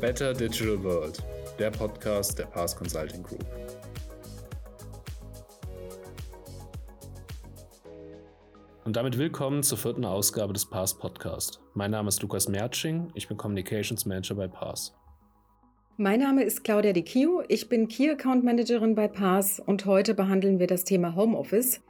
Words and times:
Better 0.00 0.32
Digital 0.32 0.82
World, 0.82 1.22
der 1.58 1.70
Podcast 1.70 2.38
der 2.38 2.46
Pass 2.46 2.74
Consulting 2.74 3.22
Group. 3.22 3.44
Und 8.86 8.96
damit 8.96 9.18
willkommen 9.18 9.62
zur 9.62 9.76
vierten 9.76 10.06
Ausgabe 10.06 10.54
des 10.54 10.64
Pass 10.64 10.96
Podcast. 10.96 11.60
Mein 11.74 11.90
Name 11.90 12.08
ist 12.08 12.22
Lukas 12.22 12.48
Mertsching, 12.48 13.10
ich 13.12 13.28
bin 13.28 13.36
Communications 13.36 14.06
Manager 14.06 14.36
bei 14.36 14.48
Pass. 14.48 14.96
Mein 15.98 16.20
Name 16.20 16.44
ist 16.44 16.64
Claudia 16.64 16.94
Di 16.94 17.02
Kio, 17.02 17.42
ich 17.48 17.68
bin 17.68 17.86
Key 17.86 18.08
Account 18.08 18.42
Managerin 18.42 18.94
bei 18.94 19.06
Pass 19.06 19.60
und 19.60 19.84
heute 19.84 20.14
behandeln 20.14 20.58
wir 20.58 20.66
das 20.66 20.84
Thema 20.84 21.14
Homeoffice. 21.14 21.82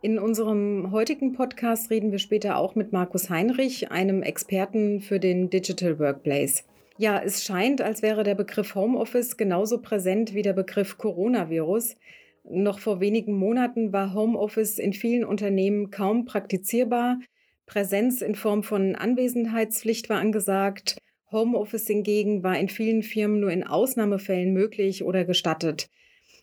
In 0.00 0.20
unserem 0.20 0.92
heutigen 0.92 1.32
Podcast 1.32 1.90
reden 1.90 2.12
wir 2.12 2.20
später 2.20 2.56
auch 2.56 2.76
mit 2.76 2.92
Markus 2.92 3.30
Heinrich, 3.30 3.90
einem 3.90 4.22
Experten 4.22 5.00
für 5.00 5.18
den 5.18 5.50
Digital 5.50 5.98
Workplace. 5.98 6.64
Ja, 7.00 7.22
es 7.24 7.44
scheint, 7.44 7.80
als 7.80 8.02
wäre 8.02 8.24
der 8.24 8.34
Begriff 8.34 8.74
Homeoffice 8.74 9.36
genauso 9.36 9.80
präsent 9.80 10.34
wie 10.34 10.42
der 10.42 10.52
Begriff 10.52 10.98
Coronavirus. 10.98 11.94
Noch 12.42 12.80
vor 12.80 12.98
wenigen 12.98 13.34
Monaten 13.34 13.92
war 13.92 14.14
Homeoffice 14.14 14.80
in 14.80 14.92
vielen 14.92 15.24
Unternehmen 15.24 15.92
kaum 15.92 16.24
praktizierbar. 16.24 17.20
Präsenz 17.66 18.20
in 18.20 18.34
Form 18.34 18.64
von 18.64 18.96
Anwesenheitspflicht 18.96 20.08
war 20.08 20.18
angesagt. 20.18 20.98
Homeoffice 21.30 21.86
hingegen 21.86 22.42
war 22.42 22.58
in 22.58 22.68
vielen 22.68 23.04
Firmen 23.04 23.38
nur 23.38 23.52
in 23.52 23.64
Ausnahmefällen 23.64 24.52
möglich 24.52 25.04
oder 25.04 25.24
gestattet. 25.24 25.88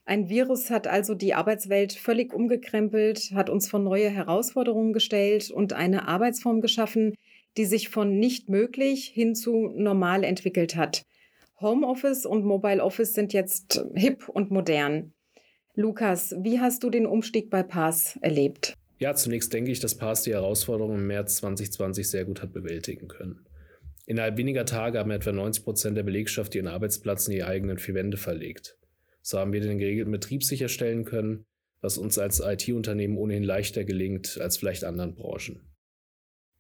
Ein 0.05 0.30
Virus 0.30 0.70
hat 0.70 0.88
also 0.88 1.16
die 1.16 1.34
Arbeitswelt 1.34 1.91
völlig 1.91 2.34
umgekrempelt, 2.34 3.32
hat 3.34 3.49
uns 3.49 3.68
vor 3.68 3.82
neue 3.82 4.10
Herausforderungen 4.10 4.94
gestellt 4.94 5.52
und 5.52 5.74
eine 5.74 6.08
Arbeitsform 6.08 6.62
geschaffen, 6.62 7.16
die 7.58 7.66
sich 7.66 7.90
von 7.90 8.20
nicht 8.20 8.50
möglich 8.50 9.05
hin 9.14 9.36
zu 9.36 9.70
normal 9.76 10.24
entwickelt 10.24 10.76
hat. 10.76 11.04
Homeoffice 11.60 12.26
und 12.26 12.43
Mobile 12.43 12.84
Office 12.84 13.13
sind 13.13 13.34
jetzt 13.34 13.84
hip 13.96 14.27
und 14.27 14.52
modern. 14.52 15.13
Lukas, 15.74 16.35
wie 16.40 16.60
hast 16.60 16.84
du 16.84 16.90
den 16.90 17.05
Umstieg 17.05 17.49
bei 17.49 17.63
Pass 17.63 18.18
erlebt? 18.21 18.76
Ja, 18.98 19.13
zunächst 19.13 19.54
denke 19.54 19.71
ich, 19.71 19.80
dass 19.80 19.96
Pass 19.96 20.24
die 20.24 20.34
Herausforderungen 20.34 20.99
im 20.99 21.07
März 21.07 21.38
2020 21.38 22.10
sehr 22.10 22.26
gut 22.26 22.41
hat 22.41 22.54
bewältigen 22.54 23.07
können. 23.07 23.46
Innerhalb 24.05 24.37
weniger 24.37 24.65
Tage 24.65 24.99
haben 24.99 25.12
etwa 25.12 25.32
90 25.32 25.63
Prozent 25.63 25.98
der 25.98 26.04
Belegschaft 26.04 26.55
ihren 26.55 26.68
Arbeitsplatz 26.68 27.27
in 27.27 27.34
die 27.34 27.43
eigenen 27.43 27.77
vier 27.77 27.96
Wände 27.96 28.18
verlegt. 28.18 28.77
So 29.21 29.40
haben 29.40 29.52
wir 29.52 29.62
den 29.62 29.80
geregelten 29.80 30.12
Betrieb 30.12 30.43
sicherstellen 30.43 31.04
können, 31.04 31.46
was 31.82 31.98
uns 31.98 32.18
als 32.18 32.40
IT-Unternehmen 32.40 33.18
ohnehin 33.18 33.43
leichter 33.43 33.84
gelingt 33.84 34.40
als 34.40 34.58
vielleicht 34.58 34.84
anderen 34.84 35.15
Branchen. 35.15 35.62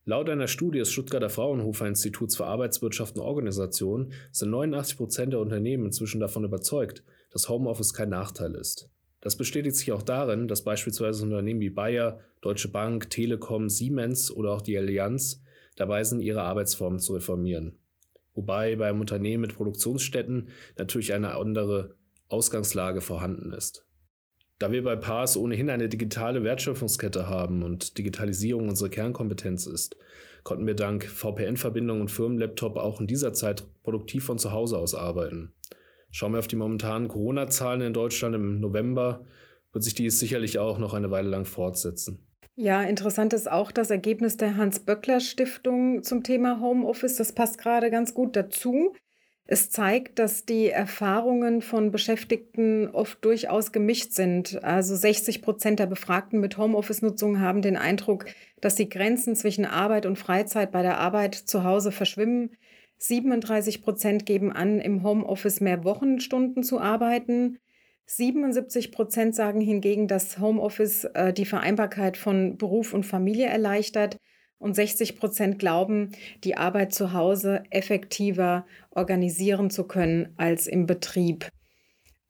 Laut 0.07 0.29
einer 0.29 0.47
Studie 0.47 0.77
des 0.77 0.91
Stuttgarter 0.91 1.31
Fraunhofer 1.31 1.87
Instituts 1.87 2.35
für 2.35 2.45
Arbeitswirtschaft 2.45 3.15
und 3.15 3.23
Organisation 3.23 4.13
sind 4.31 4.51
89 4.51 4.97
Prozent 4.97 5.33
der 5.33 5.39
Unternehmen 5.39 5.87
inzwischen 5.87 6.19
davon 6.19 6.43
überzeugt, 6.43 7.03
dass 7.31 7.49
Homeoffice 7.49 7.95
kein 7.95 8.09
Nachteil 8.09 8.53
ist. 8.53 8.87
Das 9.21 9.35
bestätigt 9.35 9.75
sich 9.75 9.91
auch 9.91 10.03
darin, 10.03 10.47
dass 10.47 10.63
beispielsweise 10.63 11.23
Unternehmen 11.23 11.59
wie 11.59 11.71
Bayer, 11.71 12.19
Deutsche 12.41 12.67
Bank, 12.67 13.09
Telekom, 13.09 13.67
Siemens 13.67 14.29
oder 14.29 14.51
auch 14.51 14.61
die 14.61 14.77
Allianz 14.77 15.41
dabei 15.75 16.03
sind, 16.03 16.21
ihre 16.21 16.43
Arbeitsformen 16.43 16.99
zu 16.99 17.15
reformieren. 17.15 17.79
Wobei 18.35 18.75
beim 18.75 19.01
Unternehmen 19.01 19.41
mit 19.41 19.55
Produktionsstätten 19.55 20.49
natürlich 20.77 21.13
eine 21.13 21.33
andere 21.33 21.95
Ausgangslage 22.29 23.01
vorhanden 23.01 23.53
ist. 23.53 23.84
Da 24.57 24.71
wir 24.71 24.83
bei 24.83 24.95
PAS 24.95 25.35
ohnehin 25.35 25.69
eine 25.69 25.89
digitale 25.89 26.43
Wertschöpfungskette 26.43 27.27
haben 27.27 27.61
und 27.61 27.97
Digitalisierung 27.97 28.69
unsere 28.69 28.89
Kernkompetenz 28.89 29.67
ist, 29.67 29.97
konnten 30.43 30.65
wir 30.65 30.75
dank 30.75 31.03
VPN-Verbindung 31.03 31.99
und 32.01 32.11
Firmenlaptop 32.11 32.77
auch 32.77 33.01
in 33.01 33.07
dieser 33.07 33.33
Zeit 33.33 33.65
produktiv 33.83 34.25
von 34.25 34.37
zu 34.37 34.53
Hause 34.53 34.77
aus 34.77 34.95
arbeiten. 34.95 35.51
Schauen 36.11 36.31
wir 36.31 36.39
auf 36.39 36.47
die 36.47 36.55
momentanen 36.55 37.09
Corona-Zahlen 37.09 37.81
in 37.81 37.93
Deutschland 37.93 38.35
im 38.35 38.61
November, 38.61 39.25
wird 39.73 39.83
sich 39.83 39.95
dies 39.95 40.19
sicherlich 40.19 40.57
auch 40.57 40.77
noch 40.77 40.93
eine 40.93 41.11
Weile 41.11 41.27
lang 41.27 41.43
fortsetzen. 41.43 42.25
Ja, 42.55 42.83
interessant 42.83 43.33
ist 43.33 43.51
auch 43.51 43.73
das 43.73 43.89
Ergebnis 43.89 44.37
der 44.37 44.55
Hans-Böckler-Stiftung 44.55 46.03
zum 46.03 46.23
Thema 46.23 46.61
Homeoffice. 46.61 47.17
Das 47.17 47.33
passt 47.33 47.57
gerade 47.57 47.91
ganz 47.91 48.13
gut 48.13 48.37
dazu. 48.37 48.93
Es 49.47 49.69
zeigt, 49.69 50.17
dass 50.17 50.45
die 50.45 50.69
Erfahrungen 50.69 51.61
von 51.61 51.91
Beschäftigten 51.91 52.89
oft 52.89 53.23
durchaus 53.23 53.71
gemischt 53.71 54.11
sind. 54.11 54.63
Also 54.63 54.95
60 54.95 55.43
Prozent 55.43 55.79
der 55.79 55.85
Befragten 55.85 56.39
mit 56.39 56.57
Homeoffice-Nutzung 56.57 57.39
haben 57.39 57.61
den 57.61 57.77
Eindruck, 57.77 58.25
dass 58.59 58.73
die 58.73 58.89
Grenzen 58.89 59.35
zwischen 59.35 59.65
Arbeit 59.65 60.07
und 60.07 60.17
Freizeit 60.17 60.71
bei 60.71 60.81
der 60.81 60.97
Arbeit 60.97 61.35
zu 61.35 61.63
Hause 61.63 61.91
verschwimmen. 61.91 62.55
37 62.97 63.83
Prozent 63.83 64.25
geben 64.25 64.51
an, 64.51 64.79
im 64.79 65.03
Homeoffice 65.03 65.61
mehr 65.61 65.83
Wochenstunden 65.83 66.63
zu 66.63 66.79
arbeiten. 66.79 67.59
77 68.07 68.91
Prozent 68.91 69.35
sagen 69.35 69.61
hingegen, 69.61 70.07
dass 70.07 70.39
Homeoffice 70.39 71.03
äh, 71.13 71.33
die 71.33 71.45
Vereinbarkeit 71.45 72.17
von 72.17 72.57
Beruf 72.57 72.93
und 72.93 73.05
Familie 73.05 73.47
erleichtert 73.47 74.17
und 74.59 74.75
60 74.75 75.17
Prozent 75.17 75.59
glauben, 75.59 76.11
die 76.43 76.57
Arbeit 76.57 76.93
zu 76.93 77.13
Hause 77.13 77.63
effektiver 77.69 78.65
organisieren 78.91 79.69
zu 79.69 79.85
können 79.85 80.33
als 80.37 80.67
im 80.67 80.85
Betrieb. 80.85 81.49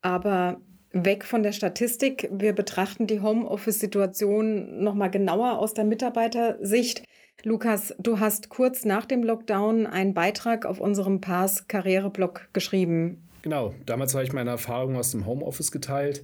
Aber 0.01 0.61
weg 0.91 1.23
von 1.25 1.43
der 1.43 1.51
Statistik, 1.51 2.29
wir 2.31 2.53
betrachten 2.53 3.07
die 3.07 3.21
Homeoffice-Situation 3.21 4.83
nochmal 4.83 5.11
genauer 5.11 5.59
aus 5.59 5.73
der 5.73 5.85
Mitarbeitersicht. 5.85 7.03
Lukas, 7.43 7.93
du 7.99 8.19
hast 8.19 8.49
kurz 8.49 8.85
nach 8.85 9.05
dem 9.05 9.23
Lockdown 9.23 9.87
einen 9.87 10.13
Beitrag 10.13 10.65
auf 10.65 10.79
unserem 10.79 11.21
Pass 11.21 11.67
Karriereblog 11.67 12.49
geschrieben. 12.53 13.27
Genau, 13.41 13.75
damals 13.85 14.13
habe 14.15 14.23
ich 14.23 14.33
meine 14.33 14.49
Erfahrungen 14.51 14.95
aus 14.95 15.11
dem 15.11 15.25
Homeoffice 15.25 15.71
geteilt 15.71 16.23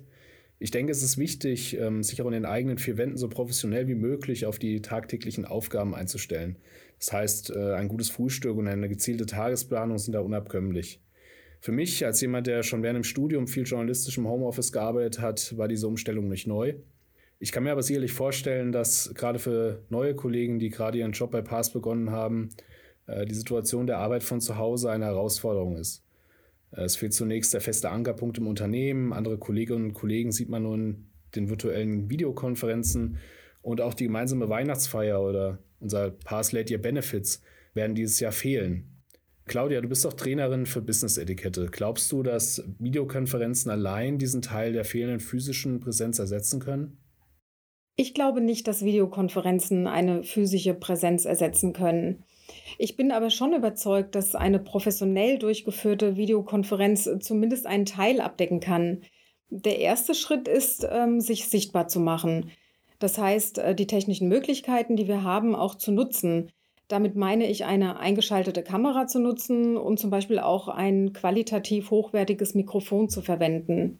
ich 0.61 0.69
denke, 0.69 0.91
es 0.91 1.01
ist 1.01 1.17
wichtig, 1.17 1.75
ähm, 1.79 2.03
sich 2.03 2.21
auch 2.21 2.27
in 2.27 2.33
den 2.33 2.45
eigenen 2.45 2.77
vier 2.77 2.95
Wänden 2.95 3.17
so 3.17 3.27
professionell 3.27 3.87
wie 3.87 3.95
möglich 3.95 4.45
auf 4.45 4.59
die 4.59 4.83
tagtäglichen 4.83 5.43
Aufgaben 5.43 5.95
einzustellen. 5.95 6.55
Das 6.99 7.11
heißt, 7.11 7.49
äh, 7.49 7.73
ein 7.73 7.87
gutes 7.87 8.11
Frühstück 8.11 8.55
und 8.55 8.67
eine 8.67 8.87
gezielte 8.87 9.25
Tagesplanung 9.25 9.97
sind 9.97 10.13
da 10.13 10.19
unabkömmlich. 10.19 11.01
Für 11.61 11.71
mich, 11.71 12.05
als 12.05 12.21
jemand, 12.21 12.45
der 12.45 12.61
schon 12.61 12.83
während 12.83 12.97
dem 12.97 13.03
Studium 13.03 13.47
viel 13.47 13.63
journalistisch 13.63 14.19
im 14.19 14.27
Homeoffice 14.27 14.71
gearbeitet 14.71 15.19
hat, 15.19 15.57
war 15.57 15.67
diese 15.67 15.87
Umstellung 15.87 16.29
nicht 16.29 16.45
neu. 16.45 16.75
Ich 17.39 17.51
kann 17.51 17.63
mir 17.63 17.71
aber 17.71 17.81
sicherlich 17.81 18.13
vorstellen, 18.13 18.71
dass 18.71 19.15
gerade 19.15 19.39
für 19.39 19.83
neue 19.89 20.13
Kollegen, 20.13 20.59
die 20.59 20.69
gerade 20.69 20.99
ihren 20.99 21.13
Job 21.13 21.31
bei 21.31 21.41
Pass 21.41 21.73
begonnen 21.73 22.11
haben, 22.11 22.49
äh, 23.07 23.25
die 23.25 23.33
Situation 23.33 23.87
der 23.87 23.97
Arbeit 23.97 24.21
von 24.21 24.39
zu 24.39 24.57
Hause 24.57 24.91
eine 24.91 25.05
Herausforderung 25.05 25.77
ist. 25.77 26.03
Äh, 26.71 26.83
es 26.83 26.95
fehlt 26.95 27.13
zunächst 27.13 27.53
der 27.53 27.61
feste 27.61 27.89
Ankerpunkt 27.89 28.37
im 28.37 28.47
Unternehmen. 28.47 29.13
Andere 29.13 29.37
Kolleginnen 29.37 29.85
und 29.85 29.93
Kollegen 29.93 30.31
sieht 30.31 30.49
man 30.49 30.63
nur 30.63 30.75
in 30.75 31.11
den 31.35 31.49
virtuellen 31.49 32.09
Videokonferenzen. 32.09 33.17
Und 33.61 33.81
auch 33.81 33.93
die 33.93 34.05
gemeinsame 34.05 34.49
Weihnachtsfeier 34.49 35.21
oder 35.21 35.59
unser 35.79 36.11
Pass 36.11 36.51
Late 36.51 36.71
Year 36.73 36.81
Benefits 36.81 37.41
werden 37.73 37.95
dieses 37.95 38.19
Jahr 38.19 38.31
fehlen. 38.31 38.91
Claudia, 39.45 39.81
du 39.81 39.89
bist 39.89 40.05
doch 40.05 40.13
Trainerin 40.13 40.65
für 40.65 40.81
Business-Etikette. 40.81 41.67
Glaubst 41.71 42.11
du, 42.11 42.23
dass 42.23 42.63
Videokonferenzen 42.79 43.71
allein 43.71 44.17
diesen 44.17 44.41
Teil 44.41 44.73
der 44.73 44.85
fehlenden 44.85 45.19
physischen 45.19 45.79
Präsenz 45.79 46.19
ersetzen 46.19 46.59
können? 46.59 46.97
Ich 47.95 48.13
glaube 48.13 48.41
nicht, 48.41 48.67
dass 48.67 48.85
Videokonferenzen 48.85 49.87
eine 49.87 50.23
physische 50.23 50.73
Präsenz 50.73 51.25
ersetzen 51.25 51.73
können. 51.73 52.23
Ich 52.77 52.95
bin 52.95 53.11
aber 53.11 53.29
schon 53.29 53.53
überzeugt, 53.53 54.15
dass 54.15 54.35
eine 54.35 54.59
professionell 54.59 55.37
durchgeführte 55.37 56.17
Videokonferenz 56.17 57.09
zumindest 57.19 57.65
einen 57.67 57.85
Teil 57.85 58.21
abdecken 58.21 58.59
kann. 58.59 59.01
Der 59.49 59.79
erste 59.79 60.15
Schritt 60.15 60.47
ist, 60.47 60.87
ähm, 60.89 61.19
sich 61.19 61.49
sichtbar 61.49 61.87
zu 61.87 61.99
machen. 61.99 62.51
Das 62.99 63.17
heißt, 63.17 63.57
äh, 63.57 63.75
die 63.75 63.87
technischen 63.87 64.29
Möglichkeiten, 64.29 64.95
die 64.95 65.07
wir 65.07 65.23
haben, 65.23 65.55
auch 65.55 65.75
zu 65.75 65.91
nutzen. 65.91 66.51
Damit 66.87 67.15
meine 67.15 67.47
ich, 67.47 67.65
eine 67.65 67.99
eingeschaltete 67.99 68.63
Kamera 68.63 69.07
zu 69.07 69.19
nutzen 69.19 69.77
und 69.77 69.99
zum 69.99 70.09
Beispiel 70.09 70.39
auch 70.39 70.67
ein 70.67 71.13
qualitativ 71.13 71.89
hochwertiges 71.89 72.53
Mikrofon 72.53 73.09
zu 73.09 73.21
verwenden. 73.21 73.99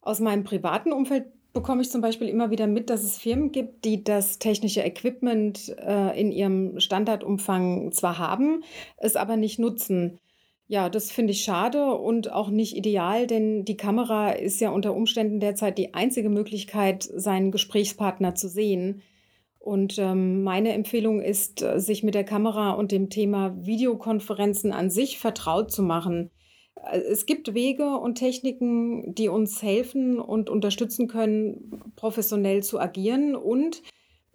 Aus 0.00 0.20
meinem 0.20 0.44
privaten 0.44 0.92
Umfeld 0.92 1.26
bekomme 1.52 1.82
ich 1.82 1.90
zum 1.90 2.00
Beispiel 2.00 2.28
immer 2.28 2.50
wieder 2.50 2.66
mit, 2.66 2.90
dass 2.90 3.02
es 3.02 3.18
Firmen 3.18 3.52
gibt, 3.52 3.84
die 3.84 4.04
das 4.04 4.38
technische 4.38 4.82
Equipment 4.82 5.74
äh, 5.78 6.18
in 6.20 6.32
ihrem 6.32 6.80
Standardumfang 6.80 7.92
zwar 7.92 8.18
haben, 8.18 8.62
es 8.96 9.16
aber 9.16 9.36
nicht 9.36 9.58
nutzen. 9.58 10.18
Ja, 10.66 10.88
das 10.88 11.10
finde 11.10 11.32
ich 11.32 11.42
schade 11.42 11.94
und 11.94 12.30
auch 12.32 12.48
nicht 12.48 12.76
ideal, 12.76 13.26
denn 13.26 13.64
die 13.64 13.76
Kamera 13.76 14.30
ist 14.30 14.60
ja 14.60 14.70
unter 14.70 14.94
Umständen 14.94 15.40
derzeit 15.40 15.78
die 15.78 15.94
einzige 15.94 16.28
Möglichkeit, 16.30 17.02
seinen 17.02 17.50
Gesprächspartner 17.50 18.36
zu 18.36 18.48
sehen. 18.48 19.02
Und 19.58 19.98
ähm, 19.98 20.44
meine 20.44 20.72
Empfehlung 20.72 21.20
ist, 21.20 21.64
sich 21.76 22.02
mit 22.04 22.14
der 22.14 22.24
Kamera 22.24 22.70
und 22.70 22.92
dem 22.92 23.10
Thema 23.10 23.54
Videokonferenzen 23.66 24.72
an 24.72 24.90
sich 24.90 25.18
vertraut 25.18 25.72
zu 25.72 25.82
machen. 25.82 26.30
Es 26.92 27.26
gibt 27.26 27.54
Wege 27.54 27.98
und 27.98 28.16
Techniken, 28.16 29.14
die 29.14 29.28
uns 29.28 29.62
helfen 29.62 30.18
und 30.18 30.48
unterstützen 30.48 31.08
können, 31.08 31.82
professionell 31.96 32.62
zu 32.62 32.80
agieren. 32.80 33.36
Und 33.36 33.82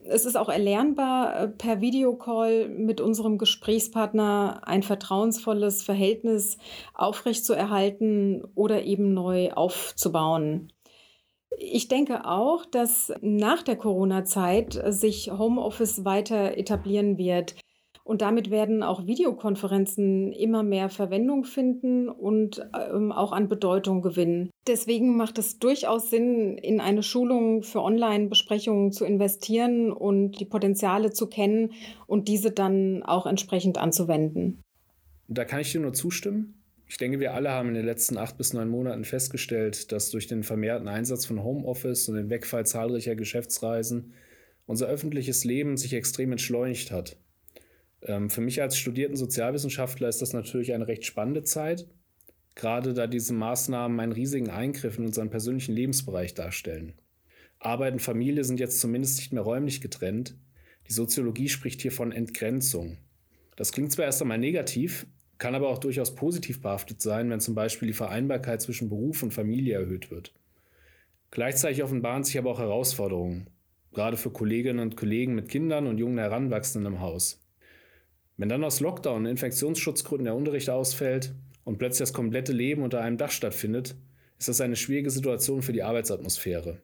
es 0.08 0.26
ist 0.26 0.36
auch 0.36 0.50
erlernbar, 0.50 1.40
äh, 1.40 1.48
per 1.48 1.82
Videocall 1.82 2.70
mit 2.70 3.02
unserem 3.02 3.38
Gesprächspartner 3.38 4.62
ein 4.66 4.84
vertrauensvolles 4.84 5.84
Verhältnis 5.84 6.58
aufrechtzuerhalten 6.94 8.44
oder 8.56 8.84
eben 8.84 9.14
neu 9.14 9.52
aufzubauen. 9.52 10.72
Ich 11.58 11.88
denke 11.88 12.26
auch, 12.26 12.66
dass 12.66 13.14
nach 13.22 13.64
der 13.64 13.78
Corona-Zeit 13.78 14.82
sich 14.90 15.32
Homeoffice 15.32 16.04
weiter 16.04 16.58
etablieren 16.58 17.18
wird. 17.18 17.56
Und 18.06 18.22
damit 18.22 18.52
werden 18.52 18.84
auch 18.84 19.08
Videokonferenzen 19.08 20.32
immer 20.32 20.62
mehr 20.62 20.90
Verwendung 20.90 21.44
finden 21.44 22.08
und 22.08 22.64
ähm, 22.94 23.12
auch 23.12 23.32
an 23.32 23.50
Bedeutung 23.50 24.04
gewinnen. 24.04 24.52
Deswegen 24.68 25.18
macht 25.18 25.40
es 25.40 25.58
durchaus 25.58 26.12
Sinn, 26.12 26.56
in 26.60 26.80
eine 26.80 27.02
Schulung 27.02 27.64
für 27.64 27.82
Online-Besprechungen 27.82 28.92
zu 28.92 29.06
investieren 29.06 29.92
und 29.92 30.40
die 30.40 30.46
Potenziale 30.46 31.14
zu 31.14 31.26
kennen 31.26 31.72
und 32.06 32.28
diese 32.28 32.52
dann 32.52 33.02
auch 33.02 33.26
entsprechend 33.26 33.80
anzuwenden. 33.80 34.62
Da 35.28 35.44
kann 35.44 35.62
ich 35.62 35.72
dir 35.72 35.82
nur 35.82 35.94
zustimmen. 35.94 36.62
Ich 36.88 36.98
denke, 36.98 37.20
wir 37.20 37.34
alle 37.34 37.50
haben 37.50 37.70
in 37.70 37.74
den 37.74 37.86
letzten 37.86 38.20
acht 38.20 38.38
bis 38.38 38.54
neun 38.54 38.70
Monaten 38.70 39.04
festgestellt, 39.04 39.92
dass 39.92 40.12
durch 40.12 40.28
den 40.28 40.44
vermehrten 40.44 40.88
Einsatz 40.88 41.26
von 41.26 41.44
Homeoffice 41.44 42.08
und 42.08 42.18
den 42.18 42.30
Wegfall 42.30 42.68
zahlreicher 42.68 43.16
Geschäftsreisen 43.16 44.14
unser 44.68 44.86
öffentliches 44.86 45.44
Leben 45.44 45.78
sich 45.78 45.94
extrem 45.94 46.32
entschleunigt 46.32 46.92
hat. 46.92 47.18
Ähm, 48.06 48.30
für 48.30 48.42
mich 48.42 48.62
als 48.62 48.78
studierten 48.78 49.18
Sozialwissenschaftler 49.18 50.08
ist 50.08 50.22
das 50.22 50.34
natürlich 50.34 50.74
eine 50.74 50.88
recht 50.88 51.06
spannende 51.06 51.44
Zeit, 51.44 51.88
gerade 52.54 52.94
da 52.94 53.08
diese 53.08 53.34
Maßnahmen 53.34 54.00
einen 54.00 54.12
riesigen 54.12 54.50
Eingriff 54.50 54.98
in 54.98 55.06
unseren 55.06 55.30
persönlichen 55.30 55.74
Lebensbereich 55.74 56.34
darstellen. 56.34 56.94
Arbeit 57.60 57.94
und 57.94 58.02
Familie 58.02 58.44
sind 58.44 58.60
jetzt 58.60 58.80
zumindest 58.80 59.18
nicht 59.18 59.34
mehr 59.34 59.42
räumlich 59.42 59.82
getrennt. 59.82 60.38
Die 60.88 60.94
Soziologie 60.94 61.50
spricht 61.50 61.82
hier 61.82 61.92
von 61.92 62.12
Entgrenzung. 62.12 62.98
Das 63.56 63.72
klingt 63.72 63.92
zwar 63.92 64.06
erst 64.06 64.22
einmal 64.22 64.38
negativ, 64.38 65.08
kann 65.40 65.56
aber 65.56 65.70
auch 65.70 65.80
durchaus 65.80 66.14
positiv 66.14 66.62
behaftet 66.62 67.02
sein, 67.02 67.30
wenn 67.30 67.40
zum 67.40 67.56
Beispiel 67.56 67.88
die 67.88 67.94
Vereinbarkeit 67.94 68.62
zwischen 68.62 68.90
Beruf 68.90 69.24
und 69.24 69.34
Familie 69.34 69.76
erhöht 69.76 70.12
wird. 70.12 70.34
Gleichzeitig 71.32 71.84
offenbaren 71.84 72.24
sich 72.24 72.38
aber 72.38 72.52
auch 72.52 72.60
Herausforderungen, 72.60 73.50
gerade 73.94 74.16
für 74.16 74.30
Kolleginnen 74.30 74.80
und 74.80 74.96
Kollegen 74.96 75.34
mit 75.34 75.50
Kindern 75.50 75.88
und 75.88 75.98
jungen 75.98 76.20
Heranwachsenden 76.20 76.94
im 76.94 77.00
Haus. 77.02 77.45
Wenn 78.38 78.50
dann 78.50 78.64
aus 78.64 78.82
Lockdown 78.82 79.18
und 79.18 79.26
Infektionsschutzgründen 79.28 80.26
der 80.26 80.36
Unterricht 80.36 80.70
ausfällt 80.70 81.34
und 81.64 81.78
plötzlich 81.78 82.00
das 82.00 82.14
komplette 82.14 82.52
Leben 82.52 82.84
unter 82.84 83.02
einem 83.02 83.18
Dach 83.18 83.32
stattfindet, 83.32 83.96
ist 84.38 84.50
das 84.50 84.60
eine 84.60 84.76
schwierige 84.76 85.10
Situation 85.10 85.62
für 85.62 85.72
die 85.72 85.84
Arbeitsatmosphäre. 85.84 86.82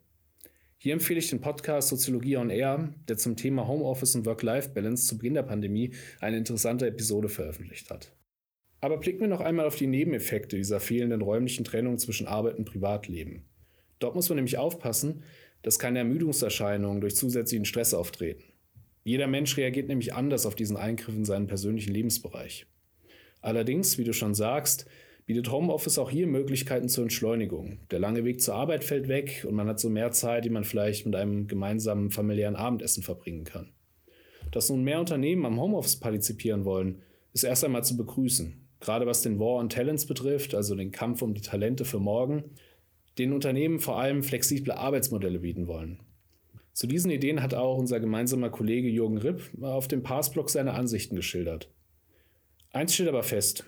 Hier 0.78 0.94
empfehle 0.94 1.20
ich 1.20 1.30
den 1.30 1.42
Podcast 1.42 1.90
Soziologie 1.90 2.38
on 2.38 2.50
Air, 2.50 2.94
der 3.08 3.18
zum 3.18 3.36
Thema 3.36 3.68
Homeoffice 3.68 4.16
und 4.16 4.26
Work-Life-Balance 4.26 5.06
zu 5.06 5.18
Beginn 5.18 5.36
der 5.36 5.44
Pandemie 5.44 5.94
eine 6.22 6.38
interessante 6.38 6.88
Episode 6.88 7.30
veröffentlicht 7.30 7.90
hat. 7.92 8.16
Aber 8.80 8.98
blicken 8.98 9.20
wir 9.20 9.28
noch 9.28 9.42
einmal 9.42 9.68
auf 9.68 9.76
die 9.76 9.86
Nebeneffekte 9.86 10.56
dieser 10.56 10.80
fehlenden 10.80 11.22
räumlichen 11.22 11.66
Trennung 11.66 12.00
zwischen 12.00 12.26
Arbeit 12.26 12.58
und 12.58 12.66
Privatleben. 12.66 13.46
Dort 14.00 14.16
muss 14.16 14.30
man 14.30 14.38
nämlich 14.38 14.58
aufpassen, 14.58 15.24
dass 15.62 15.78
keine 15.78 16.00
Ermüdungserscheinungen 16.00 17.02
durch 17.02 17.16
zusätzlichen 17.16 17.66
Stress 17.66 17.94
auftreten. 17.94 18.51
Jeder 19.04 19.28
Mensch 19.28 19.58
reagiert 19.58 19.88
nämlich 19.88 20.14
anders 20.14 20.46
auf 20.46 20.56
diesen 20.56 20.78
Eingriff 20.78 21.16
in 21.16 21.26
seinen 21.26 21.48
persönlichen 21.48 21.94
Lebensbereich. 21.94 22.68
Allerdings, 23.42 23.98
wie 23.98 24.04
du 24.04 24.14
schon 24.14 24.36
sagst, 24.36 24.86
bietet 25.26 25.52
Homeoffice 25.52 25.98
auch 25.98 26.12
hier 26.12 26.28
Möglichkeiten 26.28 26.90
zur 26.90 27.04
Entschleunigung. 27.04 27.80
Der 27.90 28.00
lange 28.00 28.26
Weg 28.26 28.42
zur 28.42 28.56
Arbeit 28.56 28.84
fällt 28.84 29.08
weg 29.08 29.46
und 29.48 29.56
man 29.56 29.68
hat 29.68 29.80
so 29.80 29.90
mehr 29.90 30.12
Zeit, 30.12 30.46
die 30.46 30.50
man 30.50 30.64
vielleicht 30.64 31.06
mit 31.06 31.16
einem 31.16 31.48
gemeinsamen 31.48 32.12
familiären 32.12 32.56
Abendessen 32.56 33.02
verbringen 33.02 33.44
kann. 33.44 33.72
Dass 34.52 34.70
nun 34.70 34.84
mehr 34.84 35.00
Unternehmen 35.00 35.46
am 35.46 35.60
Homeoffice 35.60 36.00
partizipieren 36.00 36.66
wollen, 36.66 37.02
ist 37.34 37.44
erst 37.44 37.64
einmal 37.64 37.84
zu 37.84 37.98
begrüßen. 37.98 38.68
Gerade 38.82 39.06
was 39.06 39.22
den 39.22 39.40
War 39.40 39.60
on 39.60 39.70
Talents 39.70 40.06
betrifft, 40.06 40.54
also 40.54 40.76
den 40.76 40.92
Kampf 40.92 41.22
um 41.22 41.34
die 41.34 41.42
Talente 41.42 41.86
für 41.86 42.00
morgen, 42.00 42.44
den 43.18 43.32
Unternehmen 43.32 43.80
vor 43.80 44.00
allem 44.00 44.24
flexible 44.24 44.74
Arbeitsmodelle 44.74 45.40
bieten 45.40 45.68
wollen. 45.68 46.00
Zu 46.74 46.88
diesen 46.88 47.12
Ideen 47.12 47.42
hat 47.42 47.54
auch 47.54 47.78
unser 47.78 48.00
gemeinsamer 48.00 48.50
Kollege 48.50 48.88
Jürgen 48.88 49.18
Ripp 49.18 49.42
auf 49.62 49.88
dem 49.88 50.04
Passblog 50.04 50.50
seine 50.50 50.74
Ansichten 50.74 51.16
geschildert. 51.16 51.70
Eins 52.72 52.94
steht 52.94 53.10
aber 53.10 53.24
fest. 53.24 53.66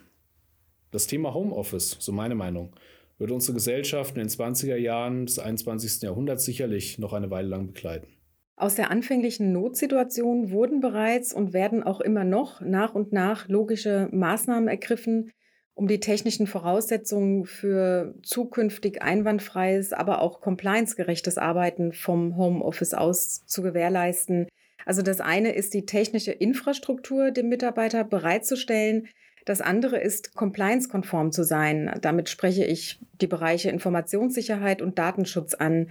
Das 0.91 1.07
Thema 1.07 1.33
Homeoffice, 1.33 1.97
so 1.99 2.11
meine 2.11 2.35
Meinung, 2.35 2.75
wird 3.17 3.31
unsere 3.31 3.55
Gesellschaft 3.55 4.15
in 4.15 4.21
den 4.21 4.29
20er 4.29 4.77
Jahren 4.77 5.25
des 5.25 5.39
21. 5.39 6.01
Jahrhunderts 6.01 6.45
sicherlich 6.45 6.99
noch 6.99 7.13
eine 7.13 7.29
Weile 7.29 7.49
lang 7.49 7.67
begleiten. 7.67 8.07
Aus 8.55 8.75
der 8.75 8.91
anfänglichen 8.91 9.51
Notsituation 9.51 10.51
wurden 10.51 10.79
bereits 10.79 11.33
und 11.33 11.53
werden 11.53 11.83
auch 11.83 11.99
immer 11.99 12.23
noch 12.23 12.61
nach 12.61 12.95
und 12.95 13.11
nach 13.11 13.49
logische 13.49 14.07
Maßnahmen 14.11 14.69
ergriffen, 14.69 15.31
um 15.75 15.87
die 15.87 15.99
technischen 15.99 16.47
Voraussetzungen 16.47 17.45
für 17.45 18.13
zukünftig 18.21 19.01
einwandfreies, 19.01 19.91
aber 19.91 20.21
auch 20.21 20.41
compliancegerechtes 20.41 21.37
Arbeiten 21.37 21.93
vom 21.93 22.37
Homeoffice 22.37 22.93
aus 22.93 23.45
zu 23.45 23.61
gewährleisten. 23.63 24.47
Also 24.85 25.01
das 25.01 25.19
eine 25.19 25.53
ist 25.53 25.73
die 25.73 25.85
technische 25.85 26.31
Infrastruktur 26.31 27.31
dem 27.31 27.49
Mitarbeiter 27.49 28.03
bereitzustellen. 28.03 29.07
Das 29.45 29.61
andere 29.61 29.99
ist 29.99 30.35
compliance-konform 30.35 31.31
zu 31.31 31.43
sein. 31.43 31.97
Damit 32.01 32.29
spreche 32.29 32.65
ich 32.65 32.99
die 33.19 33.27
Bereiche 33.27 33.69
Informationssicherheit 33.69 34.81
und 34.81 34.99
Datenschutz 34.99 35.53
an. 35.53 35.89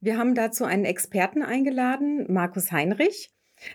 Wir 0.00 0.18
haben 0.18 0.34
dazu 0.34 0.64
einen 0.64 0.84
Experten 0.84 1.42
eingeladen, 1.42 2.26
Markus 2.28 2.72
Heinrich. 2.72 3.30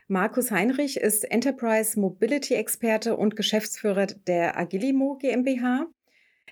Markus 0.07 0.51
Heinrich 0.51 0.97
ist 0.97 1.29
Enterprise 1.29 1.99
Mobility 1.99 2.55
Experte 2.55 3.15
und 3.15 3.35
Geschäftsführer 3.35 4.07
der 4.27 4.57
Agilimo 4.57 5.15
GmbH. 5.15 5.87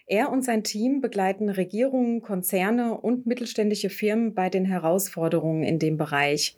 Er 0.07 0.31
und 0.31 0.43
sein 0.43 0.63
Team 0.63 1.01
begleiten 1.01 1.49
Regierungen, 1.49 2.21
Konzerne 2.21 2.99
und 2.99 3.25
mittelständische 3.25 3.89
Firmen 3.89 4.35
bei 4.35 4.49
den 4.49 4.65
Herausforderungen 4.65 5.63
in 5.63 5.79
dem 5.79 5.97
Bereich. 5.97 6.57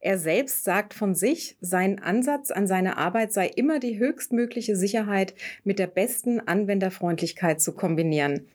Er 0.00 0.18
selbst 0.18 0.64
sagt 0.64 0.94
von 0.94 1.14
sich, 1.14 1.56
sein 1.60 1.98
Ansatz 1.98 2.50
an 2.50 2.66
seine 2.66 2.96
Arbeit 2.96 3.32
sei 3.32 3.48
immer 3.48 3.80
die 3.80 3.98
höchstmögliche 3.98 4.76
Sicherheit 4.76 5.34
mit 5.62 5.78
der 5.78 5.86
besten 5.86 6.40
Anwenderfreundlichkeit 6.40 7.60
zu 7.60 7.74
kombinieren. 7.74 8.48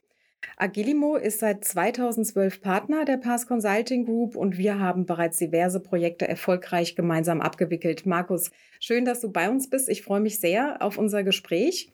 Agilimo 0.61 1.15
ist 1.15 1.39
seit 1.39 1.63
2012 1.63 2.61
Partner 2.61 3.05
der 3.05 3.15
Pass 3.15 3.47
Consulting 3.47 4.03
Group 4.03 4.35
und 4.35 4.57
wir 4.57 4.77
haben 4.77 5.05
bereits 5.05 5.37
diverse 5.37 5.79
Projekte 5.79 6.27
erfolgreich 6.27 6.97
gemeinsam 6.97 7.39
abgewickelt. 7.39 8.05
Markus, 8.05 8.51
schön, 8.81 9.05
dass 9.05 9.21
du 9.21 9.31
bei 9.31 9.49
uns 9.49 9.69
bist. 9.69 9.87
Ich 9.87 10.01
freue 10.01 10.19
mich 10.19 10.41
sehr 10.41 10.81
auf 10.81 10.97
unser 10.97 11.23
Gespräch. 11.23 11.93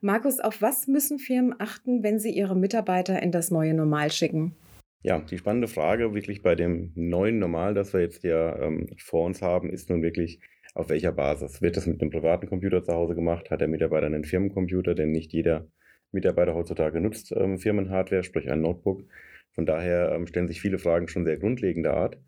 Markus, 0.00 0.40
auf 0.40 0.60
was 0.60 0.88
müssen 0.88 1.20
Firmen 1.20 1.54
achten, 1.60 2.02
wenn 2.02 2.18
sie 2.18 2.32
ihre 2.32 2.56
Mitarbeiter 2.56 3.22
in 3.22 3.30
das 3.30 3.52
neue 3.52 3.72
Normal 3.72 4.10
schicken? 4.10 4.56
Ja, 5.04 5.20
die 5.20 5.38
spannende 5.38 5.68
Frage 5.68 6.12
wirklich 6.12 6.42
bei 6.42 6.56
dem 6.56 6.90
neuen 6.96 7.38
Normal, 7.38 7.74
das 7.74 7.92
wir 7.92 8.00
jetzt 8.00 8.24
ja 8.24 8.58
ähm, 8.60 8.88
vor 8.98 9.24
uns 9.24 9.42
haben, 9.42 9.70
ist 9.70 9.90
nun 9.90 10.02
wirklich, 10.02 10.40
auf 10.74 10.88
welcher 10.88 11.12
Basis? 11.12 11.62
Wird 11.62 11.76
das 11.76 11.86
mit 11.86 12.00
einem 12.00 12.10
privaten 12.10 12.48
Computer 12.48 12.82
zu 12.82 12.92
Hause 12.92 13.14
gemacht? 13.14 13.50
Hat 13.50 13.60
der 13.60 13.68
Mitarbeiter 13.68 14.06
einen 14.06 14.24
Firmencomputer? 14.24 14.94
Denn 14.94 15.12
nicht 15.12 15.32
jeder 15.32 15.68
Mitarbeiter 16.12 16.54
heutzutage 16.54 17.00
nutzt 17.00 17.32
ähm, 17.36 17.58
Firmenhardware, 17.58 18.22
sprich 18.22 18.50
ein 18.50 18.60
Notebook. 18.60 19.04
Von 19.54 19.66
daher 19.66 20.12
ähm, 20.12 20.26
stellen 20.26 20.48
sich 20.48 20.60
viele 20.60 20.78
Fragen 20.78 21.08
schon 21.08 21.24
sehr 21.24 21.38
grundlegender 21.38 21.94
Art, 21.94 22.18